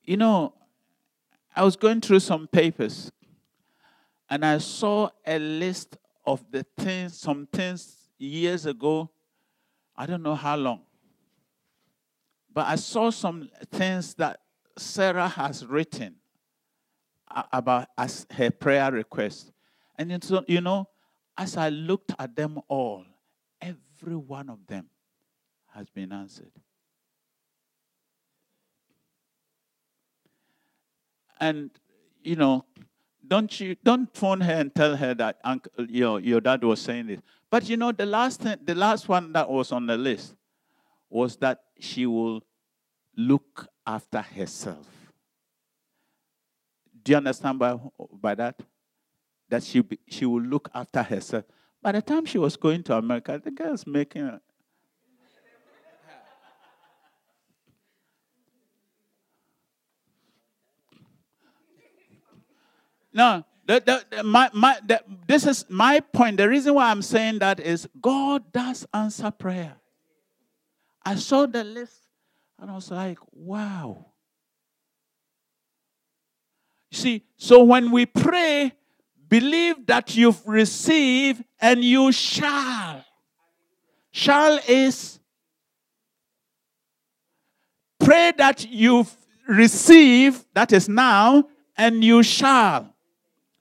You 0.05 0.17
know, 0.17 0.55
I 1.55 1.63
was 1.63 1.77
going 1.77 2.01
through 2.01 2.21
some 2.21 2.47
papers 2.49 3.11
and 4.29 4.45
I 4.45 4.59
saw 4.59 5.11
a 5.27 5.39
list 5.39 5.97
of 6.27 6.45
the 6.51 6.65
things, 6.79 7.19
some 7.19 7.47
things 7.53 8.09
years 8.19 8.67
ago, 8.67 9.11
I 9.97 10.07
don't 10.07 10.23
know 10.23 10.35
how 10.35 10.57
long, 10.57 10.81
but 12.53 12.67
I 12.67 12.77
saw 12.77 13.11
some 13.11 13.51
things 13.71 14.15
that 14.15 14.41
Sarah 14.79 15.29
has 15.29 15.67
written 15.67 16.17
about 17.53 17.89
as 17.99 18.27
her 18.33 18.51
prayer 18.51 18.91
request. 18.91 19.53
And 19.99 20.11
you 20.49 20.61
know, 20.61 20.89
as 21.37 21.57
I 21.57 21.69
looked 21.69 22.13
at 22.19 22.37
them 22.37 22.61
all, 22.69 23.05
every 23.61 24.17
one 24.17 24.49
of 24.49 24.67
them 24.67 24.87
has 25.75 25.89
been 25.91 26.13
answered. 26.13 26.53
And 31.41 31.71
you 32.23 32.37
know, 32.37 32.65
don't 33.27 33.61
you 33.61 33.77
don't 33.83 34.15
phone 34.15 34.41
her 34.41 34.53
and 34.53 34.75
tell 34.75 34.97
her 34.97 35.15
that 35.15 35.39
uncle, 35.43 35.73
your 35.89 36.21
your 36.21 36.41
dad 36.41 36.63
was 36.63 36.81
saying 36.81 37.07
this. 37.07 37.21
But 37.51 37.69
you 37.69 37.77
know, 37.77 37.93
the 37.93 38.07
last 38.07 38.41
thing, 38.41 38.59
the 38.63 38.75
last 38.75 39.09
one 39.09 39.33
that 39.33 39.51
was 39.51 39.73
on 39.73 39.87
the 39.87 39.97
list 39.97 40.35
was 41.11 41.37
that 41.39 41.63
she 41.79 42.07
will 42.07 42.43
look 43.17 43.69
after 43.87 44.21
herself. 44.23 44.87
Do 47.03 47.13
you 47.13 47.17
understand 47.17 47.59
by, 47.59 47.79
by 48.21 48.35
that? 48.37 48.61
That 49.53 49.63
she 49.63 49.83
be, 49.83 49.99
she 50.09 50.25
will 50.25 50.41
look 50.41 50.71
after 50.75 51.03
herself. 51.03 51.45
By 51.83 51.93
the 51.93 52.01
time 52.01 52.25
she 52.25 52.39
was 52.39 52.57
going 52.57 52.83
to 52.85 52.97
America, 52.97 53.39
the 53.45 53.51
girl's 53.51 53.87
making. 53.87 54.23
A, 54.23 54.41
No, 63.13 63.45
the, 63.67 63.83
the, 63.85 64.17
the- 64.17 64.23
my, 64.23 64.49
my, 64.55 64.81
this 65.27 65.47
is 65.47 65.67
my 65.69 66.01
point. 66.01 66.39
The 66.39 66.49
reason 66.49 66.73
why 66.73 66.91
I'm 66.91 67.03
saying 67.03 67.41
that 67.41 67.61
is 67.61 67.87
God 68.01 68.51
does 68.55 68.87
answer 68.95 69.31
prayer. 69.31 69.77
I 71.05 71.17
saw 71.17 71.45
the 71.45 71.63
list 71.63 72.09
and 72.59 72.71
I 72.71 72.75
was 72.75 72.91
like, 72.91 73.19
wow. 73.33 74.07
You 76.91 76.97
see, 76.97 77.25
so 77.37 77.63
when 77.65 77.91
we 77.91 78.07
pray, 78.07 78.73
believe 79.33 79.87
that 79.87 80.15
you've 80.15 80.47
received 80.47 81.43
and 81.59 81.83
you 81.83 82.13
shall. 82.13 83.03
Shall 84.11 84.61
is 84.69 85.21
pray 87.99 88.35
that 88.37 88.69
you've 88.69 89.11
received, 89.49 90.45
that 90.53 90.71
is 90.71 90.87
now, 90.87 91.49
and 91.79 92.05
you 92.05 92.23
shall. 92.23 92.95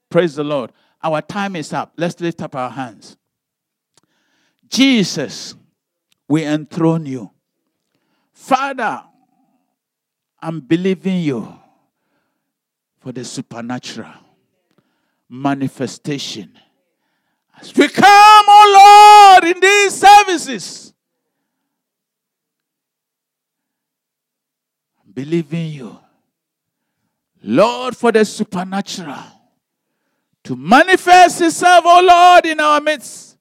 Praise 0.09 0.35
the 0.35 0.43
Lord. 0.43 0.73
Our 1.01 1.21
time 1.21 1.55
is 1.55 1.71
up. 1.71 1.93
Let's 1.95 2.19
lift 2.19 2.41
up 2.41 2.53
our 2.53 2.69
hands. 2.69 3.15
Jesus, 4.67 5.55
we 6.27 6.43
enthrone 6.43 7.05
you. 7.05 7.31
Father, 8.33 9.01
I'm 10.41 10.59
believing 10.59 11.21
you 11.21 11.57
for 12.99 13.13
the 13.13 13.23
supernatural 13.23 14.30
manifestation. 15.31 16.51
As 17.59 17.73
we 17.75 17.87
come, 17.87 18.05
oh 18.05 19.39
Lord, 19.39 19.55
in 19.55 19.61
these 19.61 19.95
services, 19.95 20.93
I'm 25.03 25.13
believing 25.13 25.69
you, 25.69 25.97
Lord, 27.43 27.95
for 27.95 28.11
the 28.11 28.25
supernatural 28.25 29.23
to 30.43 30.55
manifest 30.57 31.39
itself, 31.39 31.85
oh 31.87 32.05
Lord, 32.05 32.45
in 32.45 32.59
our 32.59 32.81
midst. 32.81 33.37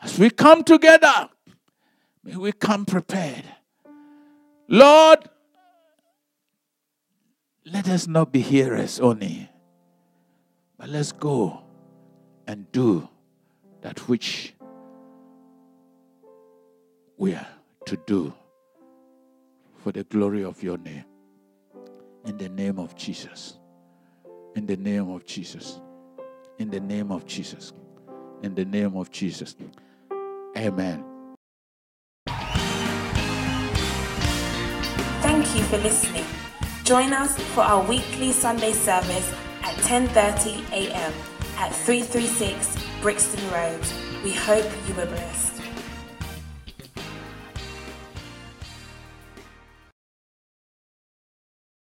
As 0.00 0.18
we 0.18 0.30
come 0.30 0.64
together, 0.64 1.28
may 2.24 2.36
we 2.36 2.50
come 2.52 2.86
prepared. 2.86 3.44
Lord, 4.68 5.18
let 7.66 7.88
us 7.88 8.06
not 8.06 8.32
be 8.32 8.40
hearers 8.40 8.98
only, 8.98 9.50
but 10.82 10.90
let's 10.90 11.12
go 11.12 11.62
and 12.48 12.70
do 12.72 13.08
that 13.82 14.00
which 14.08 14.52
we 17.16 17.34
are 17.34 17.46
to 17.86 17.96
do 17.98 18.34
for 19.76 19.92
the 19.92 20.02
glory 20.02 20.42
of 20.42 20.60
your 20.60 20.76
name. 20.78 21.04
In 22.24 22.36
the 22.36 22.48
name 22.48 22.80
of 22.80 22.96
Jesus. 22.96 23.60
In 24.56 24.66
the 24.66 24.76
name 24.76 25.08
of 25.08 25.24
Jesus. 25.24 25.80
In 26.58 26.68
the 26.68 26.80
name 26.80 27.12
of 27.12 27.26
Jesus. 27.26 27.72
In 28.42 28.56
the 28.56 28.64
name 28.64 28.96
of 28.96 29.08
Jesus. 29.12 29.54
Amen. 30.56 31.04
Thank 35.20 35.46
you 35.54 35.62
for 35.62 35.78
listening. 35.78 36.24
Join 36.82 37.12
us 37.12 37.38
for 37.54 37.60
our 37.60 37.84
weekly 37.84 38.32
Sunday 38.32 38.72
service 38.72 39.32
at 39.82 40.10
10:30 40.10 40.70
a.m. 40.72 41.12
at 41.58 41.74
336 41.74 42.76
Brixton 43.00 43.50
Road. 43.50 43.80
We 44.24 44.32
hope 44.32 44.70
you 44.88 44.94
were 44.94 45.06
blessed. 45.06 45.61